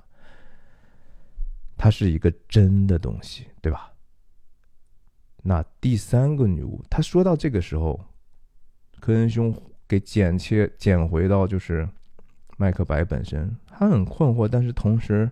[1.83, 3.93] 它是一个真的东西，对吧？
[5.43, 8.01] 那第三个女巫，她说到这个时候，
[9.01, 9.53] 科恩兄。
[9.89, 11.87] 给剪切剪回到就是
[12.57, 15.31] 麦克白本身，他很困惑，但是同时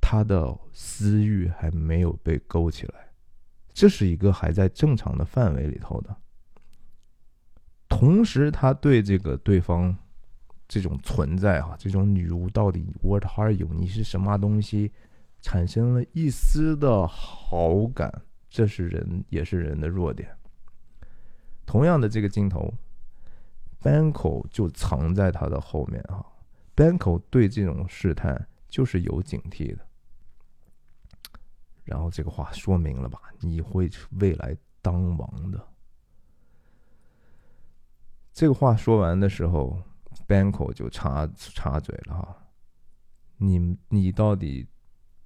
[0.00, 3.10] 他的私欲还没有被勾起来，
[3.72, 6.16] 这是一个还在正常的范围里头的。
[7.88, 9.96] 同时，他对这个对方
[10.68, 13.66] 这种存在啊，这种女巫到底 What are you？
[13.72, 14.92] 你是什么东西？
[15.40, 20.28] 产生了一丝的好感，这是人也是人的弱点。
[21.64, 22.74] 同样的这个镜头
[23.80, 26.24] ，Banco 就藏在他的后面啊。
[26.74, 29.86] Banco 对这种试探就是有警惕的。
[31.84, 33.20] 然后这个话说明了吧？
[33.40, 33.88] 你会
[34.18, 35.66] 未来当王的。
[38.32, 39.80] 这个话说完的时候
[40.26, 42.36] ，Banco 就插插嘴了哈。
[43.36, 44.66] 你你到底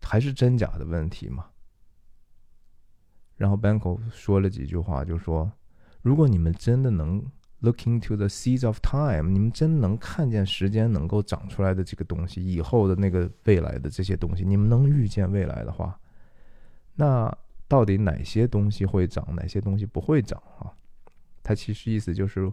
[0.03, 1.47] 还是真假的问题吗？
[3.37, 5.51] 然后 Banco 说了几句话，就说。
[6.03, 7.25] 如果你们真的能
[7.61, 15.97] looking to the seeds of time，你们真能看见时间能够长出来的这个东西，以后的那个未来的这些东西，你们能预见未来的话，
[16.97, 17.33] 那
[17.69, 20.75] 到底哪些东西会长，哪些东西不会长啊？
[21.45, 22.53] 他其实意思就是，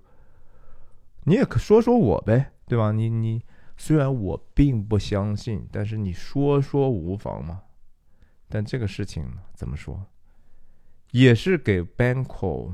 [1.29, 2.91] 你也可说说我呗，对吧？
[2.91, 3.43] 你你
[3.77, 7.61] 虽然我并不相信，但是你说说无妨嘛。
[8.47, 10.07] 但这个事情怎么说，
[11.11, 12.73] 也是给 Banco。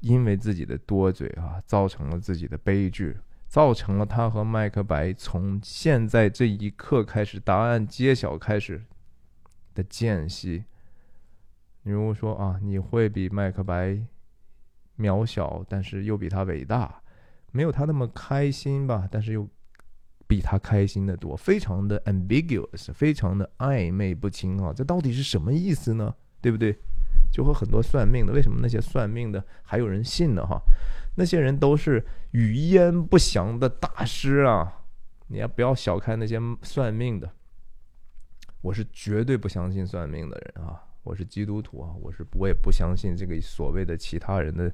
[0.00, 8.82] 因为自己的多嘴啊，造成了自己的悲剧，造成了他和麦克白从现在这一刻开始，答案揭晓开始
[9.74, 10.64] 的间隙。
[11.82, 13.98] 你如果说：“啊，你会比麦克白
[14.98, 17.02] 渺小，但是又比他伟大，
[17.52, 19.08] 没有他那么开心吧？
[19.10, 19.48] 但是又
[20.26, 24.72] 比他开心的多，非常的 ambiguous，非常的暧昧不清啊！
[24.74, 26.14] 这到底是什么意思呢？
[26.40, 26.76] 对不对？”
[27.32, 30.46] 就和很多算命的，为什么那些算命的还有人信呢？
[30.46, 30.58] 哈，
[31.16, 34.84] 那些人都是语焉不详的大师啊！
[35.26, 37.30] 你也不要小看那些算命的？
[38.62, 40.85] 我是绝对不相信算命的人啊！
[41.06, 41.94] 我是基督徒啊！
[42.02, 44.70] 我是我也不相信这个所谓的其他人的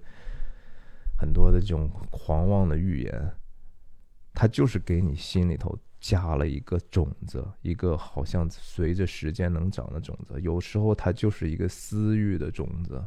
[1.17, 3.33] 很多的这种狂妄的预言，
[4.33, 5.79] 他就是给你心里头。
[6.03, 10.35] 加了一个种子，一个好像随着时间能长的种子。
[10.41, 13.01] 有时候它就是一个私欲的种子。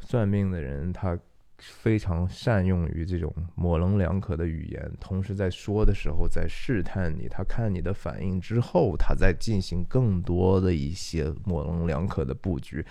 [0.00, 1.16] 算命的人他
[1.60, 12.84] 非常善用于这种模棱两可的语言，同时在说的时候在试探你，他看你的反应之后，他再进行更多的一些模棱两可的布局，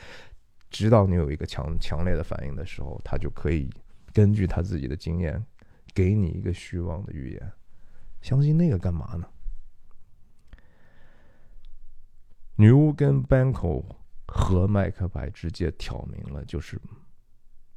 [0.70, 3.70] 直到你有一个强强烈的反应的时候，他就可以
[4.14, 5.44] 根据他自己的经验，
[5.94, 7.52] 给你一个虚妄的预言。
[8.22, 9.28] 相信那个干嘛呢？
[12.56, 13.86] 女巫跟 Banco
[14.28, 16.78] 和麦克白直接挑明了，就是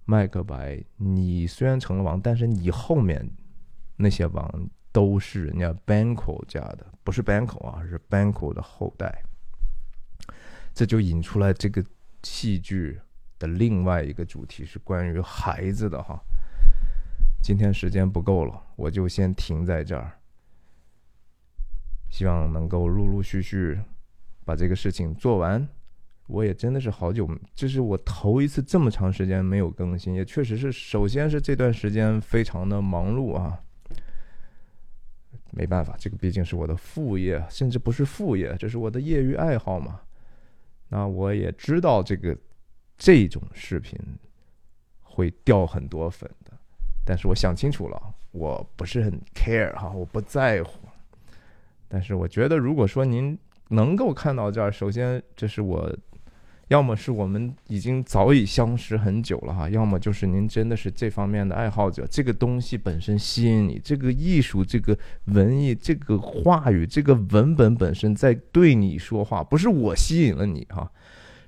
[0.05, 3.29] 麦克白，你虽然成了王，但是你后面
[3.97, 9.23] 那些王都是人家 Banco 家的，不是 Banco 啊，是 Banco 的后代。
[10.75, 11.85] 这就引出来这个
[12.23, 12.99] 戏剧
[13.39, 16.19] 的另外一个主题，是关于孩子的哈。
[17.43, 20.19] 今天时间不够了，我就先停在这儿。
[22.11, 23.81] 希望能够陆陆续续
[24.45, 25.67] 把这个事情做完。
[26.33, 33.61] 我也真的是好久，这是我头一次这么长时间没有更新，也确实是，首先是这段时间非常的忙碌啊。
[35.51, 40.01] 没办法，这个毕竟是我的副业，甚至不是副业，这是我的业余爱好嘛。
[40.89, 42.35] 那我也知道这个
[42.97, 43.99] 这种视频
[45.03, 46.53] 会掉很多粉的，
[47.05, 50.79] 但是我想清楚了，我不是很 care 哈，我不在乎。
[51.89, 55.95] 但是我觉得，如果说您能够看到这儿，首先这是我。
[56.73, 70.91] 要么是我们已经早已相识很久了哈，要么就是您真的是这方面的爱好者，这个东西本身吸引你，这个艺术、这个文艺、这个话语、这个文本本身在对你说话，不是我吸引了你哈，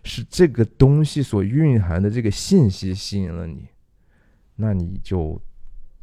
[0.03, 3.67] 是这个东西所蕴含的这个信息吸引了你，
[4.57, 5.41] 那你就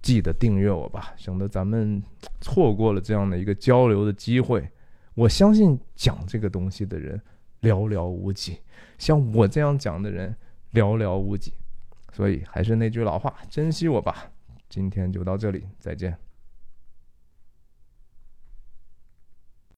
[0.02, 2.02] 记得订阅我吧，省得咱们
[2.40, 4.68] 错过了这样的一个交流的机会。
[5.14, 7.22] 我相信讲这个东西的人
[7.62, 8.58] 寥寥无几。
[9.02, 10.36] 像我这样讲的人
[10.74, 11.52] 寥寥无几，
[12.14, 14.30] 所以还是那句老话，珍惜我吧。
[14.70, 16.16] 今天就到这里，再见。